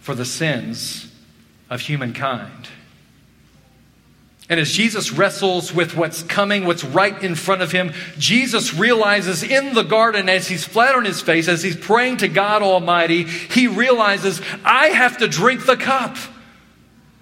for 0.01 0.13
the 0.13 0.25
sins 0.25 1.13
of 1.69 1.81
humankind. 1.81 2.69
And 4.49 4.59
as 4.59 4.71
Jesus 4.71 5.11
wrestles 5.11 5.71
with 5.71 5.95
what's 5.95 6.23
coming, 6.23 6.65
what's 6.65 6.83
right 6.83 7.21
in 7.21 7.35
front 7.35 7.61
of 7.61 7.71
him, 7.71 7.93
Jesus 8.17 8.73
realizes 8.73 9.43
in 9.43 9.75
the 9.75 9.83
garden, 9.83 10.27
as 10.27 10.47
he's 10.47 10.65
flat 10.65 10.95
on 10.95 11.05
his 11.05 11.21
face, 11.21 11.47
as 11.47 11.61
he's 11.61 11.77
praying 11.77 12.17
to 12.17 12.27
God 12.27 12.63
Almighty, 12.63 13.25
he 13.25 13.67
realizes, 13.67 14.41
I 14.65 14.87
have 14.87 15.19
to 15.19 15.27
drink 15.27 15.67
the 15.67 15.77
cup. 15.77 16.17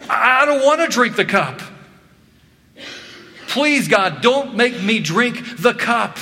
I 0.10 0.46
don't 0.46 0.64
want 0.64 0.82
to 0.82 0.88
drink 0.88 1.16
the 1.16 1.26
cup. 1.26 1.62
Please, 3.48 3.88
God, 3.88 4.22
don't 4.22 4.56
make 4.56 4.82
me 4.82 5.00
drink 5.00 5.58
the 5.58 5.74
cup. 5.74 6.18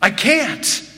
I 0.00 0.10
can't. 0.10 0.88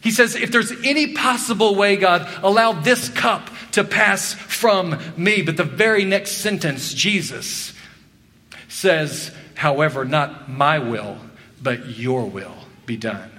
He 0.00 0.10
says, 0.10 0.34
if 0.34 0.50
there's 0.50 0.72
any 0.84 1.14
possible 1.14 1.74
way, 1.74 1.96
God, 1.96 2.26
allow 2.42 2.72
this 2.72 3.08
cup 3.10 3.50
to 3.72 3.84
pass 3.84 4.32
from 4.32 4.98
me. 5.16 5.42
But 5.42 5.56
the 5.56 5.64
very 5.64 6.04
next 6.04 6.38
sentence, 6.38 6.94
Jesus 6.94 7.74
says, 8.68 9.32
however, 9.54 10.04
not 10.04 10.48
my 10.48 10.78
will, 10.78 11.18
but 11.60 11.98
your 11.98 12.24
will 12.24 12.56
be 12.86 12.96
done. 12.96 13.30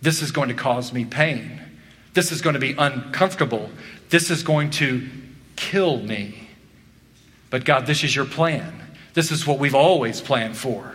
This 0.00 0.22
is 0.22 0.30
going 0.30 0.48
to 0.48 0.54
cause 0.54 0.92
me 0.92 1.04
pain. 1.04 1.60
This 2.12 2.30
is 2.30 2.40
going 2.40 2.54
to 2.54 2.60
be 2.60 2.74
uncomfortable. 2.78 3.70
This 4.10 4.30
is 4.30 4.42
going 4.44 4.70
to 4.72 5.08
kill 5.56 5.98
me. 5.98 6.48
But 7.50 7.64
God, 7.64 7.86
this 7.86 8.02
is 8.02 8.14
your 8.14 8.24
plan. 8.24 8.80
This 9.14 9.30
is 9.30 9.46
what 9.46 9.58
we've 9.58 9.74
always 9.74 10.20
planned 10.20 10.56
for. 10.56 10.94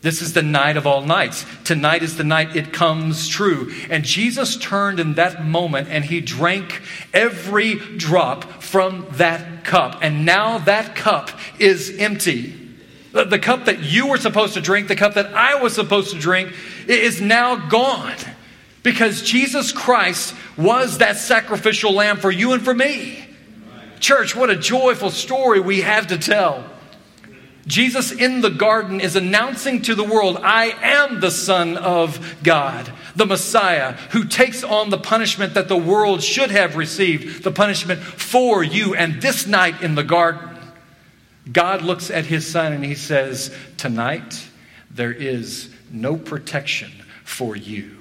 This 0.00 0.22
is 0.22 0.32
the 0.32 0.42
night 0.42 0.76
of 0.76 0.86
all 0.86 1.02
nights. 1.02 1.44
Tonight 1.64 2.04
is 2.04 2.16
the 2.16 2.24
night 2.24 2.54
it 2.54 2.72
comes 2.72 3.26
true. 3.26 3.72
And 3.90 4.04
Jesus 4.04 4.56
turned 4.56 5.00
in 5.00 5.14
that 5.14 5.44
moment 5.44 5.88
and 5.88 6.04
he 6.04 6.20
drank 6.20 6.82
every 7.12 7.74
drop 7.74 8.62
from 8.62 9.06
that 9.12 9.64
cup. 9.64 9.98
And 10.00 10.24
now 10.24 10.58
that 10.58 10.94
cup 10.94 11.30
is 11.58 11.96
empty. 11.98 12.54
The, 13.10 13.24
the 13.24 13.38
cup 13.40 13.64
that 13.64 13.80
you 13.80 14.06
were 14.06 14.18
supposed 14.18 14.54
to 14.54 14.60
drink, 14.60 14.86
the 14.86 14.94
cup 14.94 15.14
that 15.14 15.34
I 15.34 15.60
was 15.60 15.74
supposed 15.74 16.12
to 16.12 16.18
drink, 16.18 16.52
is 16.86 17.20
now 17.20 17.68
gone. 17.68 18.16
Because 18.84 19.22
Jesus 19.22 19.72
Christ 19.72 20.32
was 20.56 20.98
that 20.98 21.16
sacrificial 21.16 21.92
lamb 21.92 22.18
for 22.18 22.30
you 22.30 22.52
and 22.52 22.62
for 22.62 22.72
me. 22.72 23.27
Church, 24.00 24.34
what 24.34 24.50
a 24.50 24.56
joyful 24.56 25.10
story 25.10 25.60
we 25.60 25.82
have 25.82 26.08
to 26.08 26.18
tell. 26.18 26.64
Jesus 27.68 28.10
in 28.10 28.40
the 28.40 28.50
garden 28.50 29.00
is 29.00 29.14
announcing 29.14 29.82
to 29.82 29.94
the 29.94 30.02
world, 30.02 30.38
I 30.42 30.66
am 30.82 31.20
the 31.20 31.30
Son 31.30 31.76
of 31.76 32.42
God, 32.42 32.90
the 33.14 33.26
Messiah, 33.26 33.92
who 34.10 34.24
takes 34.24 34.64
on 34.64 34.88
the 34.88 34.96
punishment 34.96 35.52
that 35.54 35.68
the 35.68 35.76
world 35.76 36.22
should 36.22 36.50
have 36.50 36.76
received, 36.76 37.44
the 37.44 37.52
punishment 37.52 38.00
for 38.00 38.64
you. 38.64 38.94
And 38.94 39.20
this 39.20 39.46
night 39.46 39.82
in 39.82 39.94
the 39.94 40.02
garden, 40.02 40.48
God 41.52 41.82
looks 41.82 42.10
at 42.10 42.24
his 42.24 42.46
Son 42.46 42.72
and 42.72 42.84
he 42.84 42.94
says, 42.94 43.54
Tonight 43.76 44.48
there 44.90 45.12
is 45.12 45.70
no 45.90 46.16
protection 46.16 46.90
for 47.22 47.54
you. 47.54 47.98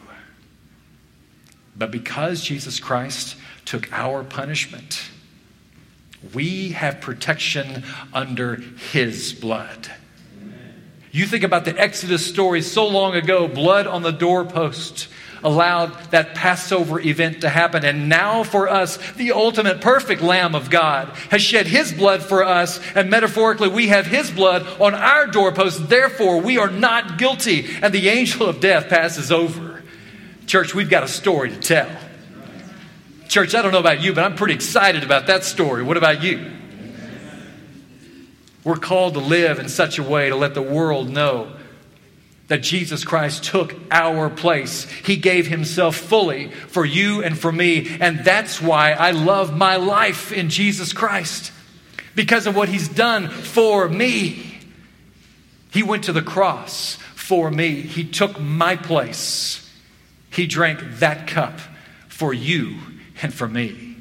But 1.76 1.92
because 1.92 2.42
Jesus 2.42 2.80
Christ 2.80 3.36
took 3.66 3.92
our 3.92 4.24
punishment, 4.24 5.10
we 6.34 6.70
have 6.70 7.02
protection 7.02 7.84
under 8.14 8.56
His 8.92 9.34
blood. 9.34 9.92
You 11.12 11.26
think 11.26 11.44
about 11.44 11.66
the 11.66 11.80
Exodus 11.80 12.26
story 12.26 12.62
so 12.62 12.88
long 12.88 13.16
ago, 13.16 13.48
blood 13.48 13.88
on 13.88 14.04
the 14.04 14.12
doorpost 14.12 15.08
allowed 15.44 15.94
that 16.12 16.36
Passover 16.36 17.00
event 17.00 17.42
to 17.42 17.50
happen. 17.50 17.86
And 17.86 18.10
now 18.10 18.44
for 18.44 18.70
us, 18.70 18.98
the 19.14 19.32
ultimate 19.32 19.82
perfect 19.82 20.22
Lamb 20.22 20.56
of 20.56 20.70
God 20.70 21.10
has 21.30 21.42
shed 21.42 21.68
his 21.68 21.92
blood 21.92 22.24
for 22.24 22.44
us. 22.44 22.80
And 22.96 23.10
metaphorically, 23.10 23.70
we 23.70 23.88
have 23.88 24.06
his 24.06 24.32
blood 24.32 24.66
on 24.80 24.94
our 24.94 25.28
doorpost. 25.28 25.90
Therefore, 25.90 26.42
we 26.42 26.58
are 26.58 26.70
not 26.70 27.18
guilty. 27.18 27.68
And 27.82 27.94
the 27.94 28.10
angel 28.10 28.48
of 28.48 28.60
death 28.60 28.90
passes 28.90 29.32
over. 29.32 29.84
Church, 30.46 30.74
we've 30.74 30.90
got 30.90 31.04
a 31.04 31.08
story 31.08 31.50
to 31.50 31.60
tell. 31.60 31.90
Church, 33.28 33.54
I 33.56 33.62
don't 33.62 33.72
know 33.72 33.80
about 33.80 34.02
you, 34.02 34.14
but 34.14 34.24
I'm 34.24 34.36
pretty 34.36 34.54
excited 34.54 35.04
about 35.04 35.28
that 35.28 35.44
story. 35.44 35.84
What 35.84 35.98
about 35.98 36.24
you? 36.24 36.52
We're 38.64 38.76
called 38.76 39.14
to 39.14 39.20
live 39.20 39.60
in 39.60 39.70
such 39.70 39.98
a 39.98 40.04
way 40.04 40.30
to 40.30 40.36
let 40.36 40.54
the 40.54 40.62
world 40.62 41.10
know 41.10 41.54
that 42.48 42.64
Jesus 42.64 43.04
Christ 43.04 43.44
took 43.44 43.76
our 43.92 44.30
place. 44.30 44.90
He 44.90 45.18
gave 45.18 45.48
himself 45.48 45.96
fully 45.96 46.50
for 46.50 46.86
you 46.86 47.24
and 47.24 47.38
for 47.38 47.52
me. 47.52 47.98
And 48.00 48.20
that's 48.24 48.62
why 48.62 48.92
I 48.92 49.12
love 49.12 49.56
my 49.56 49.76
life 49.76 50.32
in 50.32 50.50
Jesus 50.50 50.94
Christ 50.94 51.52
because 52.16 52.48
of 52.48 52.56
what 52.56 52.70
he's 52.70 52.88
done 52.88 53.30
for 53.30 53.88
me. 53.90 54.60
He 55.72 55.84
went 55.84 56.06
to 56.06 56.14
the 56.14 56.22
cross 56.22 56.96
for 57.16 57.52
me, 57.52 57.82
he 57.82 58.06
took 58.06 58.40
my 58.40 58.78
place. 58.78 59.70
He 60.30 60.48
drank 60.48 60.80
that 61.00 61.28
cup 61.28 61.60
for 62.08 62.34
you 62.34 62.78
and 63.22 63.34
for 63.34 63.48
me. 63.48 63.96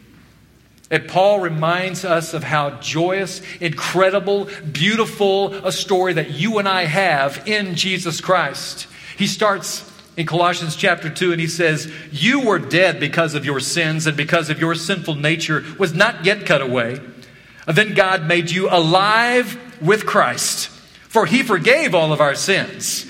And 0.91 1.09
Paul 1.09 1.41
reminds 1.41 2.05
us 2.05 2.33
of 2.33 2.45
how 2.45 2.71
joyous, 2.81 3.43
incredible, 3.61 4.49
beautiful 4.71 5.53
a 5.55 5.73
story 5.73 6.13
that 6.13 6.31
you 6.31 6.59
and 6.59 6.69
I 6.69 6.85
have 6.85 7.47
in 7.49 7.75
Jesus 7.75 8.21
Christ. 8.21 8.87
He 9.19 9.27
starts 9.27 9.91
in 10.17 10.27
Colossians 10.27 10.77
chapter 10.77 11.11
2 11.11 11.33
and 11.33 11.41
he 11.41 11.49
says, 11.49 11.93
You 12.13 12.47
were 12.47 12.61
dead 12.61 13.01
because 13.01 13.35
of 13.35 13.45
your 13.45 13.59
sins 13.59 14.07
and 14.07 14.17
because 14.17 14.49
of 14.49 14.61
your 14.61 14.77
sinful 14.77 15.17
nature 15.17 15.65
was 15.77 15.93
not 15.93 16.25
yet 16.25 16.47
cut 16.47 16.63
away. 16.63 17.01
Then 17.67 17.95
God 17.95 18.27
made 18.27 18.51
you 18.51 18.69
alive 18.71 19.59
with 19.83 20.07
Christ, 20.07 20.69
for 20.69 21.27
he 21.27 21.43
forgave 21.43 21.97
all 21.97 22.13
of 22.13 22.21
our 22.21 22.37
sins. 22.37 23.06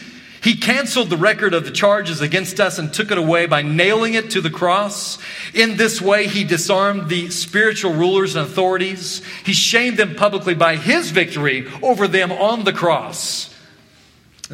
He 0.46 0.54
canceled 0.54 1.11
the 1.11 1.16
record 1.16 1.54
of 1.54 1.64
the 1.64 1.72
charges 1.72 2.20
against 2.20 2.61
us 2.61 2.78
and 2.78 2.94
took 2.94 3.11
it 3.11 3.18
away 3.18 3.46
by 3.46 3.62
nailing 3.62 4.14
it 4.14 4.30
to 4.30 4.40
the 4.40 4.48
cross. 4.48 5.18
In 5.52 5.76
this 5.76 6.00
way, 6.00 6.28
he 6.28 6.44
disarmed 6.44 7.09
the 7.09 7.30
spiritual 7.30 7.92
rulers 7.92 8.37
and 8.37 8.46
authorities. 8.46 9.24
He 9.44 9.52
shamed 9.52 9.96
them 9.96 10.14
publicly 10.14 10.54
by 10.54 10.76
his 10.76 11.11
victory 11.11 11.66
over 11.82 12.06
them 12.06 12.30
on 12.30 12.62
the 12.62 12.72
cross. 12.72 13.52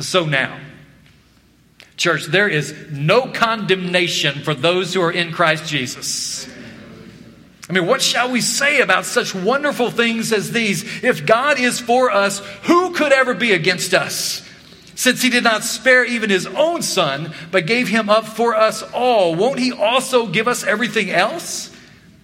So 0.01 0.25
now, 0.25 0.59
church, 1.99 2.25
there 2.25 2.49
is 2.49 2.75
no 2.91 3.31
condemnation 3.31 4.41
for 4.45 4.55
those 4.55 4.95
who 4.95 5.03
are 5.03 5.13
in 5.13 5.31
Christ 5.31 5.67
Jesus. 5.67 6.49
I 7.69 7.75
mean, 7.75 7.87
what 7.87 8.01
shall 8.01 8.33
we 8.33 8.41
say 8.41 8.81
about 8.81 9.05
such 9.05 9.35
wonderful 9.35 9.91
things 9.91 10.33
as 10.33 10.53
these? 10.53 11.05
If 11.05 11.27
God 11.27 11.61
is 11.61 11.81
for 11.81 12.11
us, 12.11 12.39
who 12.63 12.95
could 12.95 13.13
ever 13.13 13.35
be 13.35 13.53
against 13.53 13.93
us? 13.93 14.49
Since 15.03 15.21
he 15.21 15.31
did 15.31 15.43
not 15.43 15.65
spare 15.65 16.05
even 16.05 16.31
his 16.31 16.47
own 16.47 16.81
son, 16.81 17.33
but 17.51 17.67
gave 17.67 17.89
him 17.89 18.09
up 18.09 18.25
for 18.25 18.55
us 18.55 18.85
all, 18.93 19.35
won't 19.35 19.59
he 19.59 19.73
also 19.73 20.29
give 20.29 20.47
us 20.47 20.63
everything 20.63 21.11
else? 21.11 21.75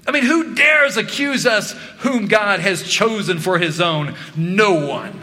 I 0.06 0.12
mean, 0.12 0.22
who 0.22 0.54
dares 0.54 0.96
accuse 0.96 1.44
us 1.44 1.72
whom 1.98 2.28
God 2.28 2.60
has 2.60 2.88
chosen 2.88 3.40
for 3.40 3.58
his 3.58 3.80
own? 3.80 4.14
No 4.36 4.74
one. 4.74 5.18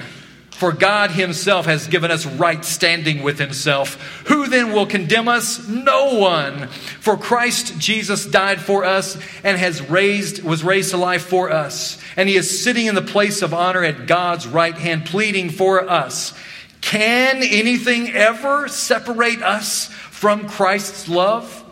For 0.49 0.73
God 0.73 1.11
himself 1.11 1.65
has 1.65 1.87
given 1.87 2.11
us 2.11 2.25
right 2.25 2.65
standing 2.65 3.23
with 3.23 3.39
himself. 3.39 4.23
Who 4.27 4.47
then 4.47 4.73
will 4.73 4.85
condemn 4.85 5.29
us? 5.29 5.65
No 5.65 6.15
one. 6.15 6.67
For 6.67 7.15
Christ 7.15 7.79
Jesus 7.79 8.25
died 8.25 8.59
for 8.59 8.83
us 8.83 9.17
and 9.45 9.57
has 9.57 9.81
raised 9.81 10.43
was 10.43 10.61
raised 10.61 10.91
to 10.91 10.97
life 10.97 11.23
for 11.23 11.51
us. 11.51 12.01
And 12.17 12.27
he 12.27 12.35
is 12.35 12.61
sitting 12.61 12.87
in 12.87 12.95
the 12.95 13.01
place 13.01 13.41
of 13.41 13.53
honor 13.53 13.85
at 13.85 14.07
God's 14.07 14.45
right 14.45 14.77
hand 14.77 15.05
pleading 15.05 15.51
for 15.51 15.89
us. 15.89 16.33
Can 16.85 17.41
anything 17.41 18.11
ever 18.11 18.67
separate 18.67 19.41
us 19.41 19.87
from 19.87 20.47
Christ's 20.47 21.09
love? 21.09 21.65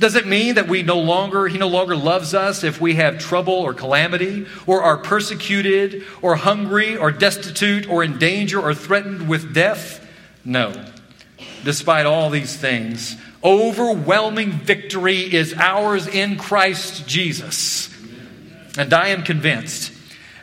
Does 0.00 0.16
it 0.16 0.26
mean 0.26 0.56
that 0.56 0.66
we 0.66 0.82
no 0.82 0.98
longer, 0.98 1.46
he 1.46 1.56
no 1.56 1.68
longer 1.68 1.94
loves 1.94 2.34
us 2.34 2.64
if 2.64 2.80
we 2.80 2.96
have 2.96 3.20
trouble 3.20 3.54
or 3.54 3.74
calamity, 3.74 4.44
or 4.66 4.82
are 4.82 4.96
persecuted, 4.96 6.04
or 6.20 6.34
hungry, 6.34 6.96
or 6.96 7.12
destitute, 7.12 7.88
or 7.88 8.02
in 8.02 8.18
danger, 8.18 8.60
or 8.60 8.74
threatened 8.74 9.28
with 9.28 9.54
death? 9.54 10.04
No. 10.44 10.72
Despite 11.62 12.06
all 12.06 12.28
these 12.28 12.56
things, 12.56 13.16
overwhelming 13.44 14.50
victory 14.50 15.32
is 15.32 15.54
ours 15.54 16.08
in 16.08 16.38
Christ 16.38 17.06
Jesus. 17.06 17.88
And 18.76 18.92
I 18.92 19.08
am 19.10 19.22
convinced 19.22 19.92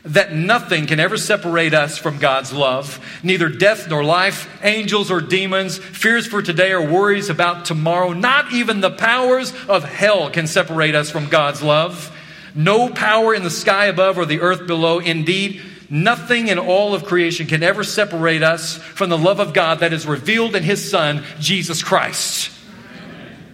that 0.05 0.33
nothing 0.33 0.85
can 0.85 0.99
ever 0.99 1.15
separate 1.15 1.73
us 1.73 1.97
from 1.97 2.17
God's 2.17 2.51
love. 2.51 2.99
Neither 3.23 3.47
death 3.47 3.87
nor 3.89 4.03
life, 4.03 4.49
angels 4.61 5.09
or 5.09 5.21
demons, 5.21 5.77
fears 5.77 6.27
for 6.27 6.41
today 6.41 6.73
or 6.73 6.85
worries 6.85 7.29
about 7.29 7.65
tomorrow, 7.65 8.11
not 8.11 8.51
even 8.51 8.81
the 8.81 8.91
powers 8.91 9.53
of 9.69 9.85
hell 9.85 10.29
can 10.29 10.45
separate 10.45 10.93
us 10.93 11.09
from 11.09 11.29
God's 11.29 11.63
love. 11.63 12.11
No 12.53 12.89
power 12.89 13.33
in 13.33 13.43
the 13.43 13.49
sky 13.49 13.85
above 13.85 14.17
or 14.17 14.25
the 14.25 14.41
earth 14.41 14.67
below. 14.67 14.99
Indeed, 14.99 15.61
nothing 15.89 16.49
in 16.49 16.59
all 16.59 16.93
of 16.93 17.05
creation 17.05 17.47
can 17.47 17.63
ever 17.63 17.83
separate 17.83 18.43
us 18.43 18.77
from 18.77 19.09
the 19.09 19.17
love 19.17 19.39
of 19.39 19.53
God 19.53 19.79
that 19.79 19.93
is 19.93 20.05
revealed 20.05 20.55
in 20.55 20.63
His 20.63 20.89
Son, 20.89 21.23
Jesus 21.39 21.81
Christ. 21.81 22.51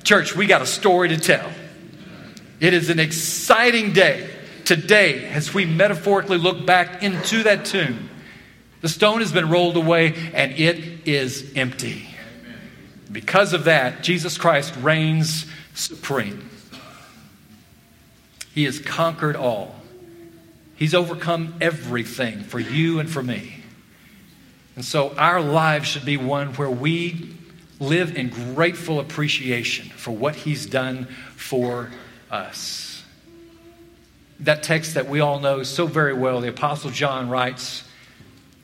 Church, 0.04 0.36
we 0.36 0.48
got 0.48 0.64
a 0.64 0.66
story 0.66 1.10
to 1.10 1.18
tell. 1.18 1.50
It 2.60 2.74
is 2.74 2.90
an 2.90 3.00
exciting 3.00 3.94
day 3.94 4.30
today, 4.70 5.26
as 5.26 5.52
we 5.52 5.66
metaphorically 5.66 6.38
look 6.38 6.64
back 6.64 7.02
into 7.02 7.42
that 7.42 7.66
tomb, 7.66 8.08
the 8.82 8.88
stone 8.88 9.20
has 9.20 9.32
been 9.32 9.50
rolled 9.50 9.76
away 9.76 10.14
and 10.32 10.52
it 10.52 11.08
is 11.08 11.54
empty. 11.56 12.08
Because 13.12 13.54
of 13.54 13.64
that, 13.64 14.04
Jesus 14.04 14.38
Christ 14.38 14.76
reigns 14.80 15.48
supreme. 15.74 16.48
He 18.54 18.66
has 18.66 18.78
conquered 18.78 19.36
all. 19.36 19.74
He's 20.76 20.94
overcome 20.94 21.56
everything 21.60 22.42
for 22.44 22.60
you 22.60 23.00
and 23.00 23.10
for 23.10 23.24
me. 23.24 23.64
And 24.76 24.86
so 24.86 25.16
our 25.16 25.42
lives 25.42 25.88
should 25.88 26.06
be 26.06 26.18
one 26.18 26.54
where 26.54 26.70
we 26.70 27.36
live 27.80 28.16
in 28.16 28.30
grateful 28.54 29.00
appreciation 29.00 29.90
for 29.90 30.12
what 30.12 30.36
He's 30.36 30.68
done 30.68 31.06
for 31.36 31.90
us 32.30 32.89
that 34.42 34.64
text 34.64 34.94
that 34.94 35.08
we 35.08 35.20
all 35.20 35.40
know 35.40 35.64
so 35.64 35.86
very 35.86 36.14
well, 36.14 36.42
the 36.42 36.50
Apostle 36.50 36.92
John 36.92 37.30
writes, 37.30 37.84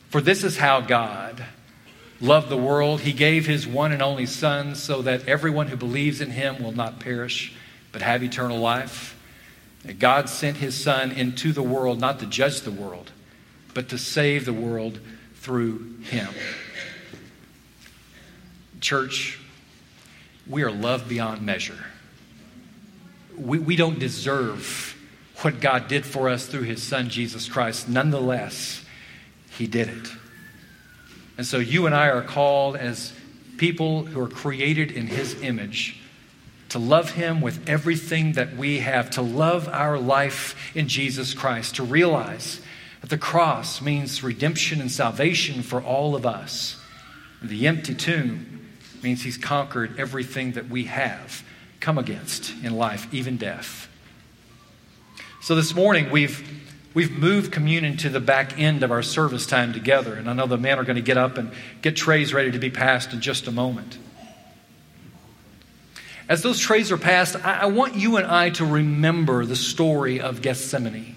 For 0.10 0.22
this 0.22 0.44
is 0.44 0.58
how 0.58 0.82
God 0.82 1.46
loved 2.22 2.50
the 2.50 2.58
world. 2.58 3.02
He 3.02 3.12
gave 3.12 3.46
his 3.46 3.68
one 3.68 3.92
and 3.92 4.02
only 4.02 4.26
Son 4.26 4.76
so 4.76 5.02
that 5.02 5.28
everyone 5.28 5.68
who 5.68 5.76
believes 5.76 6.22
in 6.22 6.32
him 6.32 6.64
will 6.64 6.72
not 6.72 7.00
perish, 7.00 7.54
but 7.92 8.02
have 8.02 8.24
eternal 8.24 8.58
life. 8.58 9.12
God 10.00 10.30
sent 10.30 10.58
his 10.58 10.76
Son 10.76 11.12
into 11.12 11.52
the 11.52 11.62
world 11.62 12.00
not 12.00 12.20
to 12.20 12.26
judge 12.26 12.62
the 12.62 12.72
world, 12.72 13.12
but 13.74 13.90
to 13.90 13.98
save 13.98 14.46
the 14.46 14.54
world 14.54 15.00
through 15.36 15.98
him. 16.04 16.30
Church, 18.80 19.40
we 20.48 20.64
are 20.64 20.72
loved 20.72 21.10
beyond 21.10 21.42
measure. 21.42 21.86
We, 23.38 23.60
we 23.60 23.76
don't 23.76 24.00
deserve 24.00 24.96
what 25.42 25.60
God 25.60 25.88
did 25.88 26.06
for 26.06 26.30
us 26.30 26.46
through 26.46 26.64
his 26.64 26.82
son, 26.82 27.10
Jesus 27.10 27.48
Christ. 27.50 27.90
Nonetheless, 27.90 28.84
he 29.52 29.68
did 29.68 29.90
it. 29.90 30.08
And 31.38 31.46
so 31.46 31.58
you 31.58 31.86
and 31.86 31.94
I 31.94 32.08
are 32.10 32.22
called 32.22 32.76
as 32.76 33.14
people 33.58 34.06
who 34.06 34.20
are 34.22 34.30
created 34.30 34.92
in 34.92 35.08
his 35.08 35.42
image 35.42 36.00
to 36.70 36.80
love 36.80 37.12
him 37.12 37.42
with 37.42 37.70
everything 37.70 38.34
that 38.34 38.56
we 38.56 38.80
have, 38.80 39.10
to 39.12 39.22
love 39.22 39.68
our 39.68 39.98
life 39.98 40.56
in 40.76 40.88
Jesus 40.88 41.34
Christ, 41.34 41.76
to 41.76 41.84
realize 41.84 42.60
that 43.02 43.10
the 43.10 43.18
cross 43.18 43.82
means 43.82 44.24
redemption 44.24 44.82
and 44.82 44.92
salvation 44.92 45.62
for 45.62 45.82
all 45.82 46.16
of 46.16 46.26
us. 46.26 46.82
The 47.42 47.68
empty 47.68 47.94
tomb 47.94 48.68
means 49.04 49.24
he's 49.24 49.38
conquered 49.38 50.00
everything 50.00 50.54
that 50.54 50.68
we 50.68 50.86
have 50.86 51.44
come 51.80 51.98
against 51.98 52.52
in 52.64 52.76
life, 52.76 53.08
even 53.14 53.38
death. 53.38 53.88
So 55.46 55.54
this 55.54 55.76
morning 55.76 56.10
we've 56.10 56.44
we've 56.96 57.12
moved 57.12 57.52
communion 57.52 57.98
to 57.98 58.10
the 58.10 58.20
back 58.20 58.58
end 58.58 58.82
of 58.82 58.90
our 58.90 59.04
service 59.04 59.46
time 59.46 59.74
together, 59.74 60.16
and 60.16 60.28
I 60.28 60.34
know 60.34 60.48
the 60.48 60.58
men 60.58 60.80
are 60.80 60.84
going 60.84 60.96
to 60.96 61.04
get 61.04 61.18
up 61.18 61.38
and 61.38 61.52
get 61.84 61.96
trays 61.96 62.34
ready 62.34 62.50
to 62.50 62.58
be 62.58 62.72
passed 62.72 63.14
in 63.14 63.22
just 63.22 63.46
a 63.46 63.52
moment. 63.52 64.00
As 66.28 66.42
those 66.42 66.60
trays 66.60 66.92
are 66.92 66.98
passed, 66.98 67.36
I, 67.46 67.68
want 67.68 67.94
you 67.94 68.18
and 68.18 68.26
I 68.26 68.50
to 68.50 68.66
remember 68.66 69.46
the 69.46 69.56
story 69.56 70.20
of 70.20 70.42
Gethsemane, 70.42 71.16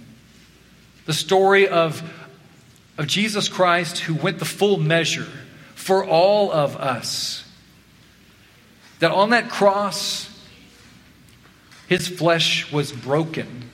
the 1.06 1.14
story 1.14 1.66
of 1.66 2.02
of 2.98 3.06
Jesus 3.06 3.48
Christ 3.48 4.00
who 4.00 4.14
went 4.14 4.40
the 4.40 4.44
full 4.44 4.76
measure 4.76 5.28
for 5.74 6.04
all 6.04 6.52
of 6.52 6.76
us. 6.76 7.50
That 8.98 9.10
on 9.10 9.30
that 9.30 9.48
cross, 9.48 10.28
his 11.88 12.06
flesh 12.06 12.70
was 12.70 12.92
broken 12.92 13.67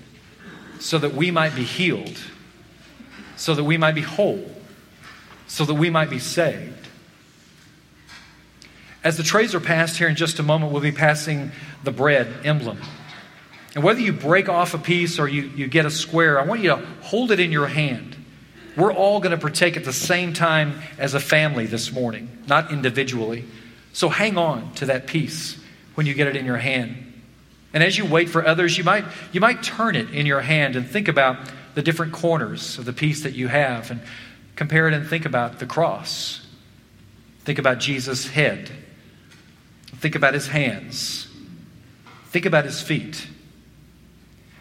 so 0.85 0.99
that 0.99 1.15
we 1.15 1.31
might 1.31 1.55
be 1.55 1.65
healed, 1.65 2.19
so 3.37 3.55
that 3.55 3.65
we 3.65 3.79
might 3.79 3.95
be 3.95 4.03
whole, 4.03 4.45
so 5.47 5.65
that 5.65 5.73
we 5.73 5.89
might 5.89 6.11
be 6.11 6.19
saved. 6.19 6.89
As 9.03 9.17
the 9.17 9.23
trays 9.23 9.55
are 9.55 9.61
passed 9.61 9.97
here 9.97 10.09
in 10.09 10.15
just 10.15 10.39
a 10.41 10.43
moment, 10.43 10.73
we'll 10.73 10.83
be 10.83 10.93
passing 10.93 11.53
the 11.85 11.91
bread 11.91 12.31
emblem. 12.45 12.83
And 13.75 13.83
whether 13.83 14.01
you 14.01 14.13
break 14.13 14.51
off 14.51 14.75
a 14.75 14.79
piece 14.79 15.19
or 15.19 15.27
you, 15.27 15.45
you 15.57 15.69
get 15.69 15.87
a 15.87 15.91
square, 15.91 16.39
I 16.39 16.45
want 16.45 16.61
you 16.61 16.69
to 16.69 16.77
hold 17.01 17.31
it 17.31 17.41
in 17.41 17.51
your 17.51 17.67
hand. 17.67 18.15
We're 18.77 18.93
all 18.93 19.21
going 19.21 19.35
to 19.35 19.41
partake 19.41 19.79
at 19.79 19.85
the 19.85 19.93
same 19.93 20.35
time 20.35 20.81
as 20.99 21.15
a 21.15 21.21
family 21.21 21.65
this 21.65 21.93
morning, 21.93 22.29
not 22.47 22.71
individually. 22.71 23.47
So 23.95 24.11
hang 24.11 24.37
on 24.37 24.75
to 24.75 24.87
that 24.87 25.07
piece 25.07 25.59
when 25.95 26.07
you 26.07 26.13
get 26.13 26.27
it 26.27 26.37
in 26.37 26.45
your 26.45 26.59
hand. 26.59 27.04
And 27.75 27.83
as 27.83 27.99
you 27.99 28.07
wait 28.07 28.31
for 28.31 28.47
others, 28.47 28.79
you 28.79 28.85
might, 28.85 29.05
you 29.33 29.41
might 29.41 29.65
turn 29.65 29.97
it 29.97 30.11
in 30.11 30.27
your 30.27 30.41
hand 30.41 30.77
and 30.77 30.89
think 30.89 31.09
about 31.09 31.51
the 31.75 31.83
different 31.83 32.13
corners 32.13 32.79
of 32.79 32.85
the 32.85 32.93
piece 32.93 33.25
that 33.25 33.35
you 33.35 33.49
have 33.49 33.91
and 33.91 34.01
compare 34.55 34.87
it 34.87 34.95
and 34.95 35.07
think 35.07 35.27
about 35.27 35.59
the 35.59 35.67
cross. 35.67 36.47
Think 37.41 37.59
about 37.59 37.81
Jesus' 37.81 38.29
head. 38.29 38.71
Think 39.87 40.15
about 40.15 40.35
his 40.35 40.47
hands. 40.47 41.27
Think 42.29 42.47
about 42.47 42.65
his 42.65 42.81
feet. 42.81 43.27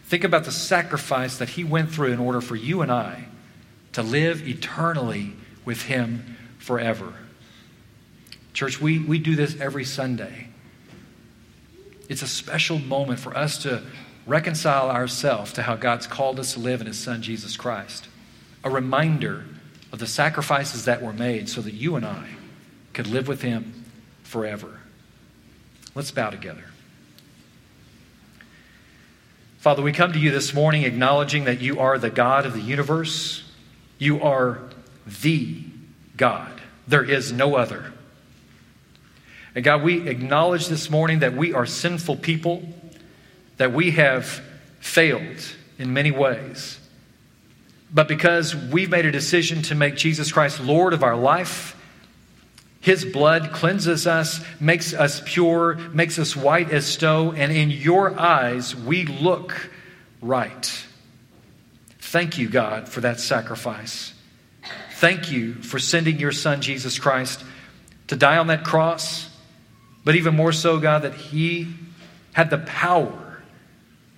Think 0.06 0.24
about 0.24 0.46
the 0.46 0.52
sacrifice 0.52 1.38
that 1.38 1.50
he 1.50 1.64
went 1.64 1.92
through 1.92 2.12
in 2.12 2.20
order 2.20 2.42
for 2.42 2.56
you 2.56 2.82
and 2.82 2.92
I 2.92 3.26
to 3.94 4.02
live 4.02 4.48
eternally 4.48 5.34
with 5.66 5.84
him 5.84 6.36
forever. 6.58 7.14
Church, 8.54 8.82
we, 8.82 9.00
we 9.00 9.20
do 9.20 9.36
this 9.36 9.60
every 9.60 9.86
Sunday. 9.86 10.50
It's 12.10 12.22
a 12.22 12.28
special 12.28 12.80
moment 12.80 13.20
for 13.20 13.36
us 13.36 13.58
to 13.64 13.84
reconcile 14.26 14.90
ourselves 14.90 15.54
to 15.54 15.64
how 15.64 15.76
God's 15.76 16.08
called 16.08 16.40
us 16.40 16.54
to 16.54 16.60
live 16.60 16.82
in 16.82 16.88
His 16.88 17.00
Son, 17.00 17.22
Jesus 17.22 17.58
Christ. 17.58 18.08
A 18.64 18.70
reminder 18.70 19.46
of 19.92 20.00
the 20.00 20.08
sacrifices 20.08 20.86
that 20.86 21.02
were 21.02 21.14
made 21.14 21.50
so 21.50 21.62
that 21.62 21.74
you 21.74 21.96
and 21.96 22.06
I 22.06 22.30
could 22.94 23.08
live 23.08 23.28
with 23.28 23.42
Him 23.42 23.86
forever. 24.24 24.80
Let's 25.96 26.12
bow 26.12 26.30
together. 26.30 26.66
Father, 29.60 29.82
we 29.82 29.94
come 29.94 30.12
to 30.12 30.20
you 30.20 30.32
this 30.32 30.54
morning 30.54 30.84
acknowledging 30.84 31.46
that 31.46 31.62
you 31.62 31.80
are 31.80 31.98
the 31.98 32.10
God 32.10 32.46
of 32.46 32.54
the 32.54 32.62
universe. 32.62 33.50
You 33.98 34.22
are 34.22 34.60
the 35.08 35.64
God. 36.18 36.62
There 36.88 37.04
is 37.04 37.32
no 37.32 37.56
other. 37.56 37.94
And 39.56 39.64
God, 39.64 39.84
we 39.84 40.08
acknowledge 40.08 40.68
this 40.68 40.90
morning 40.90 41.20
that 41.20 41.34
we 41.34 41.54
are 41.54 41.66
sinful 41.66 42.18
people, 42.18 42.64
that 43.58 43.72
we 43.72 43.92
have 43.92 44.42
failed 44.80 45.56
in 45.78 45.94
many 45.94 46.12
ways. 46.12 46.80
But 47.94 48.08
because 48.08 48.56
we've 48.56 48.90
made 48.90 49.06
a 49.06 49.12
decision 49.12 49.62
to 49.64 49.76
make 49.76 49.96
Jesus 49.96 50.32
Christ 50.32 50.60
Lord 50.60 50.94
of 50.94 51.04
our 51.04 51.16
life, 51.16 51.76
His 52.82 53.06
blood 53.06 53.52
cleanses 53.52 54.08
us, 54.08 54.44
makes 54.60 54.94
us 54.94 55.22
pure, 55.24 55.76
makes 55.94 56.18
us 56.18 56.36
white 56.36 56.72
as 56.72 56.92
snow, 56.92 57.32
and 57.32 57.52
in 57.52 57.70
your 57.70 58.20
eyes 58.20 58.76
we 58.76 59.06
look 59.06 59.70
right. 60.22 60.86
Thank 62.00 62.40
you, 62.40 62.50
God, 62.50 62.90
for 62.90 63.02
that 63.02 63.20
sacrifice. 63.20 64.14
Thank 64.94 65.32
you 65.32 65.54
for 65.56 65.78
sending 65.78 66.18
your 66.18 66.32
Son, 66.32 66.62
Jesus 66.62 66.98
Christ, 66.98 67.44
to 68.08 68.16
die 68.16 68.38
on 68.38 68.48
that 68.48 68.64
cross 68.64 69.30
but 70.04 70.16
even 70.16 70.36
more 70.36 70.52
so, 70.52 70.80
God, 70.80 71.04
that 71.04 71.16
He 71.16 71.68
had 72.34 72.50
the 72.50 72.58
power 72.58 73.42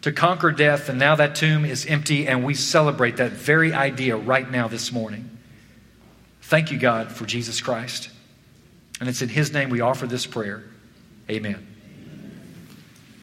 to 0.01 0.11
conquer 0.11 0.51
death, 0.51 0.89
and 0.89 0.99
now 0.99 1.15
that 1.15 1.35
tomb 1.35 1.65
is 1.65 1.85
empty, 1.85 2.27
and 2.27 2.43
we 2.43 2.53
celebrate 2.53 3.17
that 3.17 3.31
very 3.31 3.73
idea 3.73 4.15
right 4.15 4.49
now 4.49 4.67
this 4.67 4.91
morning. 4.91 5.29
Thank 6.43 6.71
you, 6.71 6.77
God, 6.77 7.11
for 7.11 7.25
Jesus 7.25 7.59
Christ. 7.59 8.09
And 8.99 9.09
it's 9.09 9.21
in 9.21 9.29
His 9.29 9.51
name 9.51 9.69
we 9.69 9.81
offer 9.81 10.07
this 10.07 10.25
prayer. 10.25 10.63
Amen. 11.29 11.74